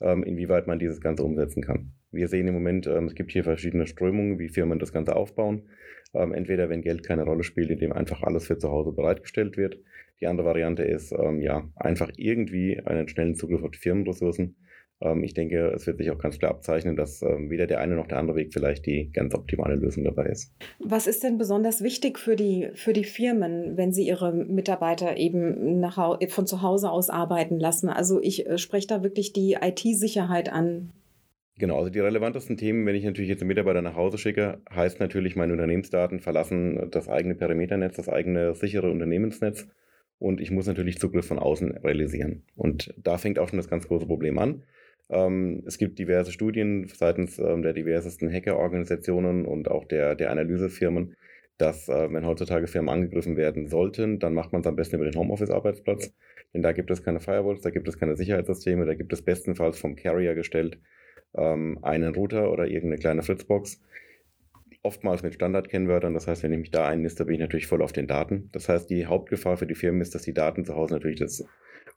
ähm, 0.00 0.22
inwieweit 0.22 0.66
man 0.66 0.78
dieses 0.78 1.00
Ganze 1.00 1.24
umsetzen 1.24 1.62
kann. 1.62 1.92
Wir 2.12 2.28
sehen 2.28 2.48
im 2.48 2.54
Moment, 2.54 2.86
ähm, 2.86 3.06
es 3.06 3.14
gibt 3.14 3.32
hier 3.32 3.44
verschiedene 3.44 3.86
Strömungen, 3.86 4.38
wie 4.38 4.48
Firmen 4.48 4.78
das 4.78 4.92
Ganze 4.92 5.16
aufbauen. 5.16 5.68
Ähm, 6.12 6.32
entweder 6.32 6.68
wenn 6.68 6.82
Geld 6.82 7.04
keine 7.04 7.24
Rolle 7.24 7.44
spielt, 7.44 7.70
indem 7.70 7.92
einfach 7.92 8.22
alles 8.22 8.46
für 8.46 8.58
zu 8.58 8.70
Hause 8.70 8.92
bereitgestellt 8.92 9.56
wird. 9.56 9.78
Die 10.20 10.26
andere 10.26 10.46
Variante 10.46 10.82
ist, 10.82 11.12
ähm, 11.12 11.40
ja, 11.40 11.68
einfach 11.76 12.10
irgendwie 12.16 12.80
einen 12.80 13.08
schnellen 13.08 13.36
Zugriff 13.36 13.62
auf 13.62 13.70
die 13.70 13.78
Firmenressourcen 13.78 14.56
ich 15.22 15.34
denke, 15.34 15.72
es 15.74 15.86
wird 15.86 15.98
sich 15.98 16.10
auch 16.10 16.18
ganz 16.18 16.38
klar 16.38 16.50
abzeichnen, 16.50 16.94
dass 16.94 17.22
ähm, 17.22 17.48
weder 17.50 17.66
der 17.66 17.80
eine 17.80 17.96
noch 17.96 18.06
der 18.06 18.18
andere 18.18 18.36
Weg 18.36 18.52
vielleicht 18.52 18.84
die 18.84 19.10
ganz 19.12 19.34
optimale 19.34 19.76
Lösung 19.76 20.04
dabei 20.04 20.26
ist. 20.26 20.52
Was 20.78 21.06
ist 21.06 21.22
denn 21.22 21.38
besonders 21.38 21.82
wichtig 21.82 22.18
für 22.18 22.36
die, 22.36 22.68
für 22.74 22.92
die 22.92 23.04
Firmen, 23.04 23.76
wenn 23.76 23.92
sie 23.92 24.06
ihre 24.06 24.32
Mitarbeiter 24.32 25.16
eben 25.16 25.80
nach, 25.80 26.18
von 26.28 26.46
zu 26.46 26.62
Hause 26.62 26.90
aus 26.90 27.08
arbeiten 27.08 27.58
lassen? 27.58 27.88
Also 27.88 28.20
ich 28.20 28.46
äh, 28.46 28.58
spreche 28.58 28.88
da 28.88 29.02
wirklich 29.02 29.32
die 29.32 29.56
IT-Sicherheit 29.60 30.52
an. 30.52 30.90
Genau, 31.58 31.78
also 31.78 31.90
die 31.90 32.00
relevantesten 32.00 32.56
Themen, 32.56 32.86
wenn 32.86 32.94
ich 32.94 33.04
natürlich 33.04 33.28
jetzt 33.28 33.42
einen 33.42 33.48
Mitarbeiter 33.48 33.82
nach 33.82 33.94
Hause 33.94 34.16
schicke, 34.16 34.62
heißt 34.74 35.00
natürlich, 35.00 35.36
meine 35.36 35.52
Unternehmensdaten 35.52 36.20
verlassen 36.20 36.88
das 36.90 37.08
eigene 37.08 37.34
Perimeternetz, 37.34 37.96
das 37.96 38.08
eigene 38.08 38.54
sichere 38.54 38.90
Unternehmensnetz 38.90 39.66
und 40.18 40.40
ich 40.40 40.50
muss 40.50 40.66
natürlich 40.66 40.98
Zugriff 40.98 41.26
von 41.26 41.38
außen 41.38 41.78
realisieren. 41.78 42.44
Und 42.54 42.94
da 42.96 43.18
fängt 43.18 43.38
auch 43.38 43.48
schon 43.48 43.56
das 43.56 43.68
ganz 43.68 43.88
große 43.88 44.06
Problem 44.06 44.38
an. 44.38 44.62
Ähm, 45.10 45.62
es 45.66 45.76
gibt 45.76 45.98
diverse 45.98 46.32
Studien 46.32 46.86
seitens 46.88 47.38
ähm, 47.38 47.62
der 47.62 47.72
diversesten 47.72 48.32
Hackerorganisationen 48.32 49.44
und 49.44 49.68
auch 49.68 49.84
der, 49.84 50.14
der 50.14 50.30
Analysefirmen, 50.30 51.16
dass 51.58 51.88
äh, 51.88 52.12
wenn 52.12 52.24
heutzutage 52.24 52.68
Firmen 52.68 52.88
angegriffen 52.88 53.36
werden 53.36 53.66
sollten, 53.66 54.20
dann 54.20 54.34
macht 54.34 54.52
man 54.52 54.60
es 54.60 54.66
am 54.66 54.76
besten 54.76 54.96
über 54.96 55.04
den 55.04 55.18
Homeoffice-Arbeitsplatz. 55.18 56.14
Denn 56.54 56.62
da 56.62 56.72
gibt 56.72 56.90
es 56.90 57.02
keine 57.02 57.20
Firewalls, 57.20 57.62
da 57.62 57.70
gibt 57.70 57.88
es 57.88 57.98
keine 57.98 58.16
Sicherheitssysteme, 58.16 58.86
da 58.86 58.94
gibt 58.94 59.12
es 59.12 59.22
bestenfalls 59.22 59.78
vom 59.78 59.96
Carrier 59.96 60.34
gestellt 60.34 60.78
ähm, 61.34 61.78
einen 61.82 62.14
Router 62.14 62.50
oder 62.50 62.66
irgendeine 62.66 62.98
kleine 62.98 63.22
Fritzbox. 63.22 63.80
Oftmals 64.82 65.22
mit 65.22 65.34
Standardkennwörtern. 65.34 66.14
Das 66.14 66.26
heißt, 66.26 66.42
wenn 66.42 66.52
ich 66.52 66.58
mich 66.58 66.70
da 66.70 66.86
einniste, 66.86 67.26
bin 67.26 67.34
ich 67.34 67.40
natürlich 67.40 67.66
voll 67.66 67.82
auf 67.82 67.92
den 67.92 68.06
Daten. 68.06 68.48
Das 68.52 68.68
heißt, 68.68 68.88
die 68.88 69.06
Hauptgefahr 69.06 69.56
für 69.56 69.66
die 69.66 69.74
Firmen 69.74 70.00
ist, 70.00 70.14
dass 70.14 70.22
die 70.22 70.32
Daten 70.32 70.64
zu 70.64 70.74
Hause 70.74 70.94
natürlich 70.94 71.18
das 71.18 71.44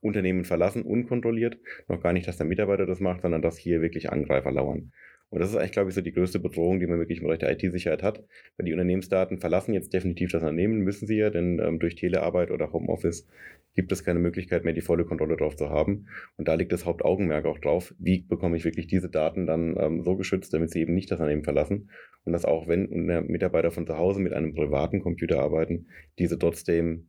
Unternehmen 0.04 0.44
verlassen, 0.44 0.84
unkontrolliert. 0.84 1.58
Noch 1.88 2.02
gar 2.02 2.14
nicht, 2.14 2.28
dass 2.28 2.38
der 2.38 2.46
Mitarbeiter 2.46 2.86
das 2.86 3.00
macht, 3.00 3.22
sondern 3.22 3.42
dass 3.42 3.58
hier 3.58 3.82
wirklich 3.82 4.12
Angreifer 4.12 4.52
lauern. 4.52 4.92
Und 5.34 5.40
das 5.40 5.50
ist 5.50 5.56
eigentlich, 5.56 5.72
glaube 5.72 5.90
ich, 5.90 5.96
so 5.96 6.02
die 6.02 6.12
größte 6.12 6.40
Bedrohung, 6.40 6.80
die 6.80 6.86
man 6.86 7.00
wirklich 7.00 7.18
im 7.18 7.26
Bereich 7.26 7.40
der 7.40 7.52
IT-Sicherheit 7.52 8.04
hat. 8.04 8.24
Weil 8.56 8.68
die 8.68 8.72
Unternehmensdaten 8.72 9.40
verlassen 9.40 9.74
jetzt 9.74 9.92
definitiv 9.92 10.32
das 10.32 10.44
Unternehmen, 10.44 10.82
müssen 10.82 11.08
sie 11.08 11.18
ja, 11.18 11.32
denn 11.32 11.58
ähm, 11.58 11.80
durch 11.80 11.96
Telearbeit 11.96 12.52
oder 12.52 12.72
Homeoffice 12.72 13.28
gibt 13.74 13.92
es 13.92 14.04
keine 14.04 14.20
Möglichkeit 14.20 14.64
mehr, 14.64 14.74
die 14.74 14.82
volle 14.82 15.06
Kontrolle 15.06 15.36
drauf 15.36 15.56
zu 15.56 15.72
haben. 15.72 16.06
Und 16.38 16.48
da 16.48 16.54
liegt 16.54 16.72
das 16.72 16.86
Hauptaugenmerk 16.86 17.46
auch 17.46 17.58
drauf, 17.58 17.96
wie 17.98 18.22
bekomme 18.22 18.58
ich 18.58 18.64
wirklich 18.64 18.86
diese 18.86 19.10
Daten 19.10 19.48
dann 19.48 19.76
ähm, 19.80 20.04
so 20.04 20.16
geschützt, 20.16 20.54
damit 20.54 20.70
sie 20.70 20.82
eben 20.82 20.94
nicht 20.94 21.10
das 21.10 21.20
Unternehmen 21.20 21.44
verlassen. 21.44 21.90
Und 22.26 22.34
dass 22.34 22.46
auch 22.46 22.68
wenn 22.68 22.90
Mitarbeiter 23.26 23.72
von 23.72 23.88
zu 23.88 23.98
Hause 23.98 24.20
mit 24.20 24.34
einem 24.34 24.54
privaten 24.54 25.02
Computer 25.02 25.40
arbeiten, 25.40 25.88
diese 26.20 26.38
trotzdem 26.38 27.08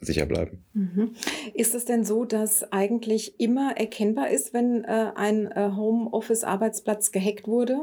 sicher 0.00 0.26
bleiben. 0.26 0.64
Mhm. 0.74 1.14
Ist 1.54 1.74
es 1.74 1.84
denn 1.84 2.04
so, 2.04 2.24
dass 2.24 2.72
eigentlich 2.72 3.40
immer 3.40 3.76
erkennbar 3.76 4.30
ist, 4.30 4.54
wenn 4.54 4.84
äh, 4.84 5.12
ein 5.14 5.46
äh, 5.46 5.70
Homeoffice-Arbeitsplatz 5.74 7.10
gehackt 7.12 7.46
wurde? 7.46 7.78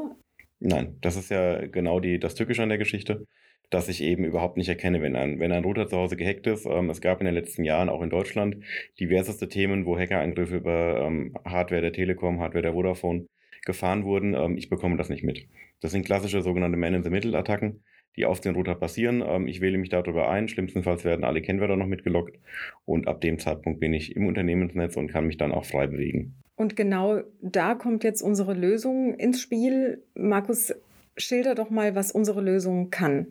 Nein, 0.58 0.96
das 1.02 1.16
ist 1.16 1.30
ja 1.30 1.66
genau 1.66 2.00
die, 2.00 2.18
das 2.18 2.34
Tückische 2.34 2.62
an 2.62 2.70
der 2.70 2.78
Geschichte, 2.78 3.26
dass 3.68 3.88
ich 3.88 4.02
eben 4.02 4.24
überhaupt 4.24 4.56
nicht 4.56 4.68
erkenne, 4.68 5.02
wenn 5.02 5.16
ein, 5.16 5.38
wenn 5.38 5.52
ein 5.52 5.64
Router 5.64 5.88
zu 5.88 5.96
Hause 5.96 6.16
gehackt 6.16 6.46
ist. 6.46 6.66
Ähm, 6.66 6.88
es 6.88 7.00
gab 7.00 7.20
in 7.20 7.26
den 7.26 7.34
letzten 7.34 7.64
Jahren 7.64 7.88
auch 7.88 8.02
in 8.02 8.10
Deutschland 8.10 8.56
diverseste 8.98 9.48
Themen, 9.48 9.84
wo 9.84 9.98
Hackerangriffe 9.98 10.56
über 10.56 11.02
ähm, 11.02 11.34
Hardware 11.44 11.82
der 11.82 11.92
Telekom, 11.92 12.40
Hardware 12.40 12.62
der 12.62 12.72
Vodafone 12.72 13.26
gefahren 13.66 14.04
wurden. 14.04 14.34
Ähm, 14.34 14.56
ich 14.56 14.70
bekomme 14.70 14.96
das 14.96 15.10
nicht 15.10 15.24
mit. 15.24 15.46
Das 15.80 15.92
sind 15.92 16.06
klassische 16.06 16.40
sogenannte 16.40 16.78
Man-in-the-Middle-Attacken 16.78 17.82
die 18.16 18.26
auf 18.26 18.40
den 18.40 18.54
Router 18.54 18.74
passieren. 18.74 19.22
Ähm, 19.26 19.46
ich 19.46 19.60
wähle 19.60 19.78
mich 19.78 19.88
darüber 19.88 20.28
ein. 20.28 20.48
Schlimmstenfalls 20.48 21.04
werden 21.04 21.24
alle 21.24 21.42
Kennwörter 21.42 21.76
noch 21.76 21.86
mitgelockt. 21.86 22.38
Und 22.84 23.08
ab 23.08 23.20
dem 23.20 23.38
Zeitpunkt 23.38 23.80
bin 23.80 23.92
ich 23.92 24.16
im 24.16 24.26
Unternehmensnetz 24.26 24.96
und 24.96 25.08
kann 25.08 25.26
mich 25.26 25.36
dann 25.36 25.52
auch 25.52 25.64
frei 25.64 25.86
bewegen. 25.86 26.34
Und 26.56 26.76
genau 26.76 27.20
da 27.42 27.74
kommt 27.74 28.02
jetzt 28.02 28.22
unsere 28.22 28.54
Lösung 28.54 29.14
ins 29.14 29.40
Spiel. 29.40 30.02
Markus, 30.14 30.74
schilder 31.16 31.54
doch 31.54 31.70
mal, 31.70 31.94
was 31.94 32.12
unsere 32.12 32.40
Lösung 32.40 32.90
kann. 32.90 33.26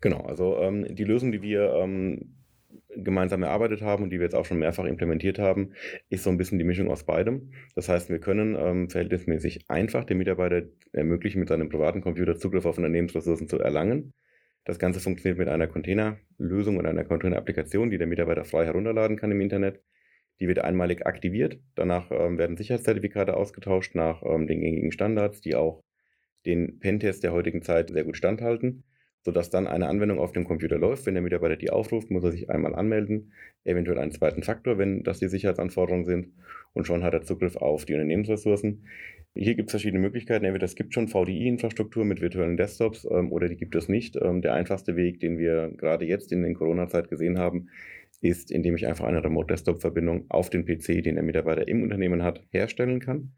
Genau, 0.00 0.20
also 0.22 0.58
ähm, 0.58 0.86
die 0.94 1.04
Lösung, 1.04 1.32
die 1.32 1.42
wir 1.42 1.74
ähm, 1.74 2.35
gemeinsam 2.96 3.42
erarbeitet 3.42 3.82
haben 3.82 4.04
und 4.04 4.10
die 4.10 4.18
wir 4.18 4.24
jetzt 4.24 4.34
auch 4.34 4.44
schon 4.44 4.58
mehrfach 4.58 4.84
implementiert 4.84 5.38
haben, 5.38 5.72
ist 6.08 6.24
so 6.24 6.30
ein 6.30 6.36
bisschen 6.36 6.58
die 6.58 6.64
Mischung 6.64 6.90
aus 6.90 7.04
beidem. 7.04 7.52
Das 7.74 7.88
heißt, 7.88 8.08
wir 8.10 8.18
können 8.18 8.56
ähm, 8.58 8.90
verhältnismäßig 8.90 9.64
einfach 9.68 10.04
dem 10.04 10.18
Mitarbeiter 10.18 10.62
ermöglichen, 10.92 11.40
mit 11.40 11.48
seinem 11.48 11.68
privaten 11.68 12.00
Computer 12.00 12.36
Zugriff 12.36 12.66
auf 12.66 12.78
Unternehmensressourcen 12.78 13.48
zu 13.48 13.58
erlangen. 13.58 14.12
Das 14.64 14.78
Ganze 14.78 15.00
funktioniert 15.00 15.38
mit 15.38 15.48
einer 15.48 15.68
Containerlösung 15.68 16.76
oder 16.76 16.90
einer 16.90 17.04
Container-Applikation, 17.04 17.90
die 17.90 17.98
der 17.98 18.08
Mitarbeiter 18.08 18.44
frei 18.44 18.64
herunterladen 18.64 19.16
kann 19.16 19.30
im 19.30 19.40
Internet. 19.40 19.80
Die 20.40 20.48
wird 20.48 20.58
einmalig 20.58 21.06
aktiviert. 21.06 21.60
Danach 21.74 22.10
ähm, 22.10 22.36
werden 22.36 22.56
Sicherheitszertifikate 22.56 23.36
ausgetauscht 23.36 23.94
nach 23.94 24.22
ähm, 24.24 24.46
den 24.46 24.60
gängigen 24.60 24.92
Standards, 24.92 25.40
die 25.40 25.54
auch 25.54 25.82
den 26.44 26.78
Pentest 26.78 27.24
der 27.24 27.32
heutigen 27.32 27.62
Zeit 27.62 27.90
sehr 27.90 28.04
gut 28.04 28.16
standhalten 28.16 28.84
sodass 29.26 29.50
dann 29.50 29.66
eine 29.66 29.88
Anwendung 29.88 30.20
auf 30.20 30.30
dem 30.30 30.44
Computer 30.44 30.78
läuft. 30.78 31.04
Wenn 31.04 31.14
der 31.14 31.22
Mitarbeiter 31.22 31.56
die 31.56 31.70
aufruft, 31.70 32.12
muss 32.12 32.22
er 32.22 32.30
sich 32.30 32.48
einmal 32.48 32.76
anmelden, 32.76 33.32
eventuell 33.64 33.98
einen 33.98 34.12
zweiten 34.12 34.44
Faktor, 34.44 34.78
wenn 34.78 35.02
das 35.02 35.18
die 35.18 35.26
Sicherheitsanforderungen 35.26 36.04
sind 36.04 36.28
und 36.74 36.86
schon 36.86 37.02
hat 37.02 37.12
er 37.12 37.22
Zugriff 37.22 37.56
auf 37.56 37.84
die 37.84 37.94
Unternehmensressourcen. 37.94 38.86
Hier 39.34 39.56
gibt 39.56 39.68
es 39.68 39.72
verschiedene 39.72 40.00
Möglichkeiten. 40.00 40.44
Entweder 40.44 40.64
es 40.64 40.76
gibt 40.76 40.94
schon 40.94 41.08
VDI-Infrastruktur 41.08 42.04
mit 42.04 42.20
virtuellen 42.20 42.56
Desktops 42.56 43.04
ähm, 43.10 43.32
oder 43.32 43.48
die 43.48 43.56
gibt 43.56 43.74
es 43.74 43.88
nicht. 43.88 44.14
Ähm, 44.14 44.42
der 44.42 44.54
einfachste 44.54 44.94
Weg, 44.94 45.18
den 45.18 45.38
wir 45.38 45.72
gerade 45.76 46.04
jetzt 46.04 46.30
in 46.30 46.42
der 46.42 46.54
Corona-Zeit 46.54 47.10
gesehen 47.10 47.36
haben, 47.36 47.68
ist, 48.20 48.52
indem 48.52 48.76
ich 48.76 48.86
einfach 48.86 49.06
eine 49.06 49.24
Remote-Desktop-Verbindung 49.24 50.26
auf 50.28 50.50
den 50.50 50.64
PC, 50.64 51.02
den 51.02 51.16
der 51.16 51.24
Mitarbeiter 51.24 51.66
im 51.66 51.82
Unternehmen 51.82 52.22
hat, 52.22 52.44
herstellen 52.50 53.00
kann. 53.00 53.32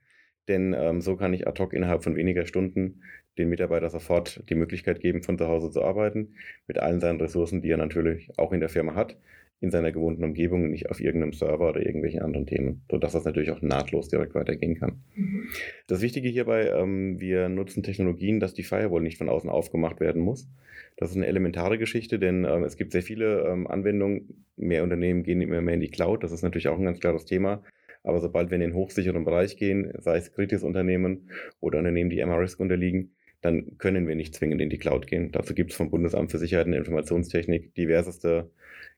Denn 0.48 0.74
ähm, 0.76 1.00
so 1.00 1.16
kann 1.16 1.32
ich 1.32 1.48
ad 1.48 1.62
hoc 1.62 1.72
innerhalb 1.72 2.04
von 2.04 2.14
weniger 2.14 2.44
Stunden 2.44 3.00
den 3.38 3.48
Mitarbeiter 3.48 3.90
sofort 3.90 4.42
die 4.48 4.54
Möglichkeit 4.54 5.00
geben, 5.00 5.22
von 5.22 5.38
zu 5.38 5.46
Hause 5.46 5.70
zu 5.70 5.82
arbeiten, 5.82 6.34
mit 6.66 6.78
allen 6.78 7.00
seinen 7.00 7.20
Ressourcen, 7.20 7.62
die 7.62 7.70
er 7.70 7.76
natürlich 7.76 8.30
auch 8.36 8.52
in 8.52 8.60
der 8.60 8.68
Firma 8.68 8.94
hat, 8.94 9.16
in 9.60 9.70
seiner 9.70 9.90
gewohnten 9.90 10.22
Umgebung, 10.22 10.70
nicht 10.70 10.88
auf 10.88 11.00
irgendeinem 11.00 11.32
Server 11.32 11.70
oder 11.70 11.84
irgendwelchen 11.84 12.22
anderen 12.22 12.46
Themen, 12.46 12.82
sodass 12.90 13.12
das 13.12 13.24
natürlich 13.24 13.50
auch 13.50 13.60
nahtlos 13.60 14.08
direkt 14.08 14.34
weitergehen 14.34 14.78
kann. 14.78 15.02
Mhm. 15.16 15.48
Das 15.88 16.00
Wichtige 16.00 16.28
hierbei, 16.28 16.68
ähm, 16.68 17.20
wir 17.20 17.48
nutzen 17.48 17.82
Technologien, 17.82 18.38
dass 18.38 18.54
die 18.54 18.62
Firewall 18.62 19.02
nicht 19.02 19.18
von 19.18 19.28
außen 19.28 19.50
aufgemacht 19.50 19.98
werden 19.98 20.22
muss. 20.22 20.48
Das 20.96 21.10
ist 21.10 21.16
eine 21.16 21.26
elementare 21.26 21.78
Geschichte, 21.78 22.18
denn 22.18 22.44
ähm, 22.44 22.62
es 22.62 22.76
gibt 22.76 22.92
sehr 22.92 23.02
viele 23.02 23.48
ähm, 23.48 23.66
Anwendungen. 23.66 24.44
Mehr 24.56 24.84
Unternehmen 24.84 25.24
gehen 25.24 25.40
immer 25.40 25.60
mehr 25.60 25.74
in 25.74 25.80
die 25.80 25.90
Cloud. 25.90 26.22
Das 26.22 26.32
ist 26.32 26.42
natürlich 26.42 26.68
auch 26.68 26.78
ein 26.78 26.84
ganz 26.84 27.00
klares 27.00 27.24
Thema. 27.24 27.62
Aber 28.04 28.20
sobald 28.20 28.50
wir 28.50 28.54
in 28.54 28.62
den 28.62 28.74
hochsicheren 28.74 29.24
Bereich 29.24 29.56
gehen, 29.56 29.92
sei 29.98 30.18
es 30.18 30.32
kritisches 30.32 30.62
Unternehmen 30.62 31.30
oder 31.60 31.78
Unternehmen, 31.78 32.10
die 32.10 32.24
MRISC 32.24 32.60
unterliegen, 32.60 33.12
dann 33.40 33.78
können 33.78 34.08
wir 34.08 34.14
nicht 34.14 34.34
zwingend 34.34 34.60
in 34.60 34.70
die 34.70 34.78
Cloud 34.78 35.06
gehen. 35.06 35.30
Dazu 35.32 35.54
gibt 35.54 35.70
es 35.70 35.76
vom 35.76 35.90
Bundesamt 35.90 36.30
für 36.30 36.38
Sicherheit 36.38 36.66
und 36.66 36.72
Informationstechnik 36.72 37.74
diverseste 37.74 38.50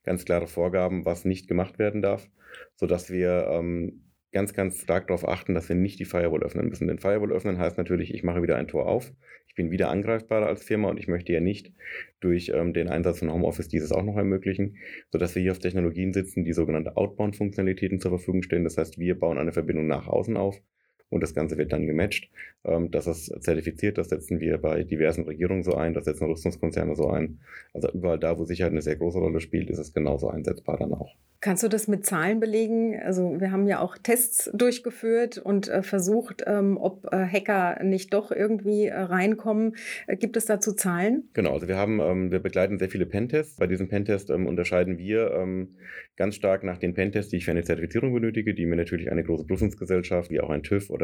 ganz 0.02 0.24
klare 0.24 0.46
Vorgaben, 0.46 1.04
was 1.04 1.24
nicht 1.24 1.48
gemacht 1.48 1.78
werden 1.78 2.00
darf, 2.00 2.28
sodass 2.74 3.10
wir 3.10 3.48
ähm, 3.50 4.02
ganz, 4.32 4.54
ganz 4.54 4.80
stark 4.80 5.08
darauf 5.08 5.28
achten, 5.28 5.54
dass 5.54 5.68
wir 5.68 5.76
nicht 5.76 5.98
die 5.98 6.04
Firewall 6.04 6.42
öffnen 6.42 6.68
müssen. 6.68 6.86
Denn 6.86 6.98
Firewall 6.98 7.32
öffnen 7.32 7.58
heißt 7.58 7.76
natürlich, 7.76 8.14
ich 8.14 8.22
mache 8.22 8.42
wieder 8.42 8.56
ein 8.56 8.68
Tor 8.68 8.86
auf, 8.86 9.12
ich 9.48 9.54
bin 9.56 9.70
wieder 9.70 9.90
angreifbarer 9.90 10.46
als 10.46 10.62
Firma 10.62 10.88
und 10.88 10.98
ich 10.98 11.08
möchte 11.08 11.32
ja 11.32 11.40
nicht 11.40 11.72
durch 12.20 12.52
ähm, 12.54 12.72
den 12.72 12.88
Einsatz 12.88 13.18
von 13.18 13.32
Homeoffice 13.32 13.68
dieses 13.68 13.92
auch 13.92 14.04
noch 14.04 14.16
ermöglichen, 14.16 14.76
sodass 15.10 15.34
wir 15.34 15.42
hier 15.42 15.52
auf 15.52 15.58
Technologien 15.58 16.12
sitzen, 16.12 16.44
die 16.44 16.52
sogenannte 16.52 16.96
Outbound-Funktionalitäten 16.96 18.00
zur 18.00 18.12
Verfügung 18.12 18.42
stellen. 18.42 18.64
Das 18.64 18.78
heißt, 18.78 18.98
wir 18.98 19.18
bauen 19.18 19.38
eine 19.38 19.52
Verbindung 19.52 19.86
nach 19.86 20.06
außen 20.06 20.36
auf 20.36 20.62
und 21.10 21.22
das 21.22 21.34
Ganze 21.34 21.58
wird 21.58 21.72
dann 21.72 21.86
gematcht. 21.86 22.30
Ähm, 22.64 22.90
das 22.90 23.06
ist 23.06 23.42
zertifiziert, 23.42 23.98
das 23.98 24.08
setzen 24.08 24.40
wir 24.40 24.58
bei 24.58 24.84
diversen 24.84 25.24
Regierungen 25.24 25.62
so 25.62 25.74
ein, 25.74 25.92
das 25.92 26.06
setzen 26.06 26.26
Rüstungskonzerne 26.26 26.96
so 26.96 27.10
ein. 27.10 27.40
Also 27.74 27.90
überall 27.92 28.18
da, 28.18 28.38
wo 28.38 28.44
Sicherheit 28.44 28.72
eine 28.72 28.82
sehr 28.82 28.96
große 28.96 29.18
Rolle 29.18 29.40
spielt, 29.40 29.70
ist 29.70 29.78
es 29.78 29.92
genauso 29.92 30.28
einsetzbar 30.28 30.78
dann 30.78 30.94
auch. 30.94 31.14
Kannst 31.42 31.62
du 31.62 31.68
das 31.68 31.88
mit 31.88 32.04
Zahlen 32.04 32.38
belegen? 32.38 33.00
Also 33.02 33.40
wir 33.40 33.50
haben 33.50 33.66
ja 33.66 33.80
auch 33.80 33.96
Tests 33.96 34.50
durchgeführt 34.52 35.38
und 35.38 35.68
äh, 35.68 35.82
versucht, 35.82 36.44
ähm, 36.46 36.76
ob 36.76 37.06
äh, 37.12 37.24
Hacker 37.24 37.82
nicht 37.82 38.12
doch 38.12 38.30
irgendwie 38.30 38.86
äh, 38.86 38.94
reinkommen. 38.94 39.74
Äh, 40.06 40.16
gibt 40.16 40.36
es 40.36 40.44
dazu 40.44 40.74
Zahlen? 40.74 41.30
Genau, 41.32 41.54
also 41.54 41.66
wir 41.66 41.78
haben, 41.78 41.98
ähm, 41.98 42.30
wir 42.30 42.40
begleiten 42.40 42.78
sehr 42.78 42.90
viele 42.90 43.06
Pentests. 43.06 43.56
Bei 43.56 43.66
diesem 43.66 43.88
Pentest 43.88 44.28
ähm, 44.28 44.46
unterscheiden 44.46 44.98
wir 44.98 45.30
ähm, 45.30 45.76
ganz 46.16 46.34
stark 46.34 46.62
nach 46.62 46.76
den 46.76 46.92
Pentests, 46.92 47.30
die 47.30 47.38
ich 47.38 47.46
für 47.46 47.52
eine 47.52 47.64
Zertifizierung 47.64 48.12
benötige, 48.12 48.52
die 48.52 48.66
mir 48.66 48.76
natürlich 48.76 49.10
eine 49.10 49.24
große 49.24 49.46
Prüfungsgesellschaft 49.46 50.30
wie 50.30 50.40
auch 50.40 50.50
ein 50.50 50.62
TÜV 50.62 50.90
oder 50.90 50.99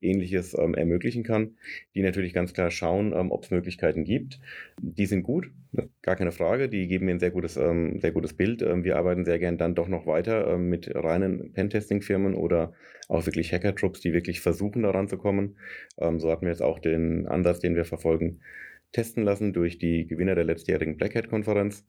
ähnliches 0.00 0.56
ähm, 0.58 0.74
ermöglichen 0.74 1.22
kann, 1.22 1.56
die 1.94 2.02
natürlich 2.02 2.32
ganz 2.32 2.52
klar 2.52 2.70
schauen, 2.70 3.12
ähm, 3.14 3.30
ob 3.30 3.44
es 3.44 3.50
Möglichkeiten 3.50 4.04
gibt. 4.04 4.40
Die 4.80 5.06
sind 5.06 5.22
gut, 5.22 5.50
gar 6.02 6.16
keine 6.16 6.32
Frage, 6.32 6.68
die 6.68 6.86
geben 6.86 7.06
mir 7.06 7.12
ein 7.12 7.20
sehr 7.20 7.30
gutes, 7.30 7.54
sehr 7.54 8.12
gutes 8.12 8.34
Bild. 8.34 8.60
wir 8.60 8.96
arbeiten 8.96 9.24
sehr 9.24 9.38
gern 9.38 9.58
dann 9.58 9.74
doch 9.74 9.88
noch 9.88 10.06
weiter 10.06 10.54
äh, 10.54 10.58
mit 10.58 10.94
reinen 10.94 11.52
Pentesting-Firmen 11.52 12.34
oder 12.34 12.72
auch 13.08 13.26
wirklich 13.26 13.52
Hacker-Trupps, 13.52 14.00
die 14.00 14.12
wirklich 14.12 14.40
versuchen, 14.40 14.82
daran 14.82 15.08
zu 15.08 15.18
kommen. 15.18 15.56
Ähm, 15.98 16.20
so 16.20 16.30
hatten 16.30 16.42
wir 16.42 16.50
jetzt 16.50 16.62
auch 16.62 16.78
den 16.78 17.26
Ansatz, 17.26 17.60
den 17.60 17.76
wir 17.76 17.84
verfolgen, 17.84 18.40
testen 18.92 19.24
lassen 19.24 19.52
durch 19.52 19.78
die 19.78 20.06
Gewinner 20.06 20.34
der 20.34 20.44
letztjährigen 20.44 20.96
Black 20.96 21.14
Hat-Konferenz, 21.14 21.86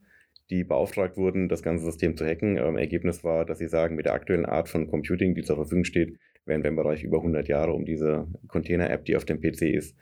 die 0.50 0.64
beauftragt 0.64 1.18
wurden, 1.18 1.50
das 1.50 1.64
ganze 1.64 1.86
System 1.86 2.18
zu 2.18 2.26
hacken. 2.26 2.58
Ähm, 2.58 2.78
Ergebnis 2.78 3.24
war, 3.24 3.46
dass 3.46 3.60
sie 3.60 3.68
sagen, 3.68 3.96
mit 3.96 4.06
der 4.06 4.14
aktuellen 4.14 4.46
Art 4.46 4.70
von 4.70 4.88
Computing, 4.88 5.36
die 5.36 5.44
zur 5.44 5.56
Verfügung 5.56 5.86
steht, 5.86 6.18
wären 6.46 6.64
wir 6.64 6.70
im 6.70 6.76
Bereich 6.76 7.04
über 7.04 7.18
100 7.18 7.48
Jahre 7.48 7.74
um 7.74 7.86
diese 7.86 8.28
Container-App, 8.48 9.06
die 9.06 9.18
auf 9.18 9.26
dem 9.26 9.42
PC 9.42 9.64
ist, 9.64 9.96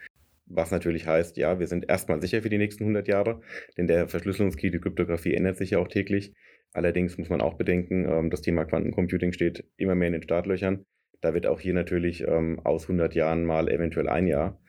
was 0.46 0.72
natürlich 0.72 1.08
heißt, 1.08 1.38
ja, 1.38 1.60
wir 1.60 1.68
sind 1.68 1.90
erstmal 1.90 2.22
sicher 2.22 2.42
für 2.42 2.50
die 2.50 2.58
nächsten 2.58 2.84
100 2.84 3.08
Jahre, 3.08 3.42
denn 3.78 3.88
der 3.88 4.08
Verschlüsselungskey, 4.08 4.72
die 4.72 4.80
Kryptographie 4.80 5.34
ändert 5.34 5.58
sich 5.58 5.72
ja 5.72 5.80
auch 5.80 5.88
täglich. 5.88 6.34
Allerdings 6.74 7.18
muss 7.18 7.30
man 7.30 7.42
auch 7.42 7.56
bedenken, 7.56 8.06
ähm, 8.10 8.30
das 8.30 8.42
Thema 8.42 8.66
Quantencomputing 8.66 9.32
steht 9.32 9.66
immer 9.78 9.96
mehr 9.96 10.08
in 10.08 10.14
den 10.14 10.24
Startlöchern. 10.24 10.86
Da 11.22 11.34
wird 11.34 11.48
auch 11.48 11.60
hier 11.60 11.74
natürlich 11.74 12.28
ähm, 12.28 12.60
aus 12.64 12.84
100 12.84 13.16
Jahren 13.16 13.46
mal 13.46 13.70
eventuell 13.70 14.10
ein 14.10 14.28
Jahr. 14.28 14.60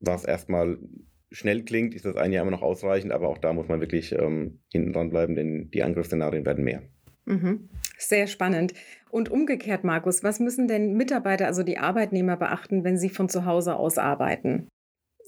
Was 0.00 0.24
erstmal 0.24 0.78
schnell 1.30 1.64
klingt, 1.64 1.94
ist 1.94 2.04
das 2.04 2.16
ein 2.16 2.32
Jahr 2.32 2.42
immer 2.42 2.50
noch 2.50 2.62
ausreichend, 2.62 3.12
aber 3.12 3.28
auch 3.28 3.38
da 3.38 3.52
muss 3.52 3.68
man 3.68 3.80
wirklich 3.80 4.12
ähm, 4.12 4.60
hinten 4.70 4.92
dran 4.92 5.10
bleiben, 5.10 5.34
denn 5.34 5.70
die 5.70 5.82
Angriffsszenarien 5.82 6.44
werden 6.44 6.64
mehr. 6.64 6.82
Mhm. 7.24 7.68
Sehr 7.98 8.26
spannend. 8.26 8.74
Und 9.16 9.30
umgekehrt, 9.30 9.82
Markus, 9.82 10.22
was 10.22 10.40
müssen 10.40 10.68
denn 10.68 10.92
Mitarbeiter, 10.92 11.46
also 11.46 11.62
die 11.62 11.78
Arbeitnehmer 11.78 12.36
beachten, 12.36 12.84
wenn 12.84 12.98
sie 12.98 13.08
von 13.08 13.30
zu 13.30 13.46
Hause 13.46 13.76
aus 13.76 13.96
arbeiten? 13.96 14.68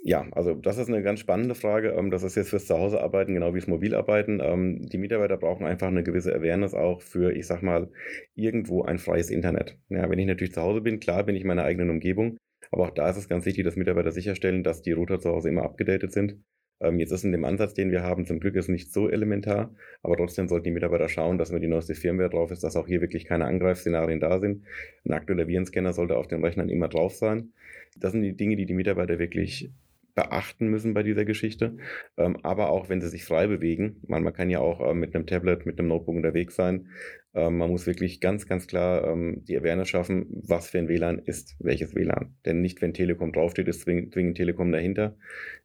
Ja, 0.05 0.27
also 0.33 0.53
das 0.53 0.77
ist 0.77 0.89
eine 0.89 1.03
ganz 1.03 1.21
spannende 1.21 1.55
Frage. 1.55 1.95
Ähm, 1.97 2.11
das 2.11 2.23
ist 2.23 2.35
jetzt 2.35 2.51
fürs 2.51 2.67
Zuhausearbeiten, 2.67 3.33
genau 3.33 3.55
wie 3.55 3.61
das 3.61 3.67
Mobilarbeiten. 3.67 4.41
Ähm, 4.45 4.87
die 4.93 4.99
Mitarbeiter 4.99 5.39
brauchen 5.39 5.65
einfach 5.65 5.87
eine 5.89 6.03
gewisse 6.03 6.35
Awareness 6.35 6.75
auch 6.75 7.01
für, 7.01 7.35
ich 7.35 7.47
sag 7.47 7.63
mal, 7.63 7.91
irgendwo 8.35 8.83
ein 8.83 8.99
freies 8.99 9.31
Internet. 9.31 9.79
Ja, 9.89 10.11
wenn 10.11 10.19
ich 10.19 10.27
natürlich 10.27 10.53
zu 10.53 10.61
Hause 10.61 10.83
bin, 10.83 11.01
klar 11.01 11.25
bin 11.25 11.35
ich 11.35 11.41
in 11.41 11.49
meiner 11.49 11.65
eigenen 11.65 11.89
Umgebung, 11.89 12.37
Aber 12.71 12.89
auch 12.89 12.91
da 12.91 13.09
ist 13.09 13.17
es 13.17 13.27
ganz 13.27 13.47
wichtig, 13.47 13.65
dass 13.65 13.77
Mitarbeiter 13.77 14.13
sicherstellen, 14.13 14.65
dass 14.65 14.83
die 14.83 14.93
Router 14.93 15.19
zu 15.19 15.31
Hause 15.31 15.49
immer 15.49 15.63
abgedatet 15.63 16.13
sind. 16.13 16.43
Ähm, 16.81 16.99
jetzt 17.01 17.11
ist 17.11 17.25
in 17.25 17.33
dem 17.33 17.45
Ansatz, 17.45 17.75
den 17.75 17.91
wir 17.91 18.03
haben, 18.03 18.27
zum 18.27 18.41
Glück 18.41 18.55
ist 18.55 18.69
nicht 18.69 18.93
so 18.93 19.09
elementar, 19.09 19.75
aber 20.03 20.17
trotzdem 20.17 20.49
sollten 20.49 20.65
die 20.65 20.71
Mitarbeiter 20.71 21.09
schauen, 21.09 21.39
dass 21.39 21.53
wenn 21.53 21.61
die 21.61 21.69
neueste 21.69 21.95
Firmware 21.95 22.31
drauf 22.31 22.51
ist, 22.51 22.63
dass 22.63 22.77
auch 22.77 22.87
hier 22.87 23.01
wirklich 23.01 23.25
keine 23.25 23.47
Angreifszenarien 23.47 24.21
da 24.21 24.39
sind. 24.39 24.65
Ein 25.05 25.13
aktueller 25.13 25.49
Virenscanner 25.49 25.93
sollte 25.93 26.17
auf 26.17 26.29
den 26.29 26.45
Rechnern 26.45 26.69
immer 26.69 26.89
drauf 26.89 27.15
sein. 27.15 27.53
Das 27.97 28.13
sind 28.13 28.23
die 28.23 28.37
Dinge, 28.37 28.57
die 28.57 28.67
die 28.67 28.75
Mitarbeiter 28.75 29.19
wirklich 29.19 29.71
beachten 30.19 30.67
müssen 30.67 30.95
bei 30.95 31.05
dieser 31.05 31.25
Geschichte. 31.25 31.77
Ähm, 32.17 32.39
aber 32.43 32.71
auch 32.71 32.89
wenn 32.89 33.01
sie 33.01 33.09
sich 33.09 33.25
frei 33.25 33.47
bewegen, 33.47 34.01
man, 34.09 34.25
man 34.25 34.33
kann 34.33 34.51
ja 34.51 34.59
auch 34.59 34.81
äh, 34.81 34.95
mit 34.95 35.15
einem 35.15 35.27
Tablet, 35.27 35.65
mit 35.65 35.79
einem 35.79 35.89
Notebook 35.89 36.17
unterwegs 36.17 36.57
sein. 36.57 36.89
Ähm, 37.35 37.59
man 37.59 37.71
muss 37.71 37.87
wirklich 37.87 38.21
ganz, 38.21 38.49
ganz 38.49 38.67
klar 38.67 39.07
ähm, 39.07 39.45
die 39.47 39.57
Awareness 39.57 39.89
schaffen, 39.89 40.27
was 40.31 40.71
für 40.71 40.79
ein 40.79 40.89
WLAN 40.89 41.21
ist, 41.21 41.55
welches 41.61 41.95
WLAN. 41.95 42.35
Denn 42.45 42.61
nicht, 42.61 42.83
wenn 42.83 42.95
Telekom 42.95 43.33
draufsteht, 43.33 43.69
ist 43.69 43.83
zwingend, 43.83 44.13
zwingend 44.13 44.37
Telekom 44.37 44.73
dahinter. 44.73 45.17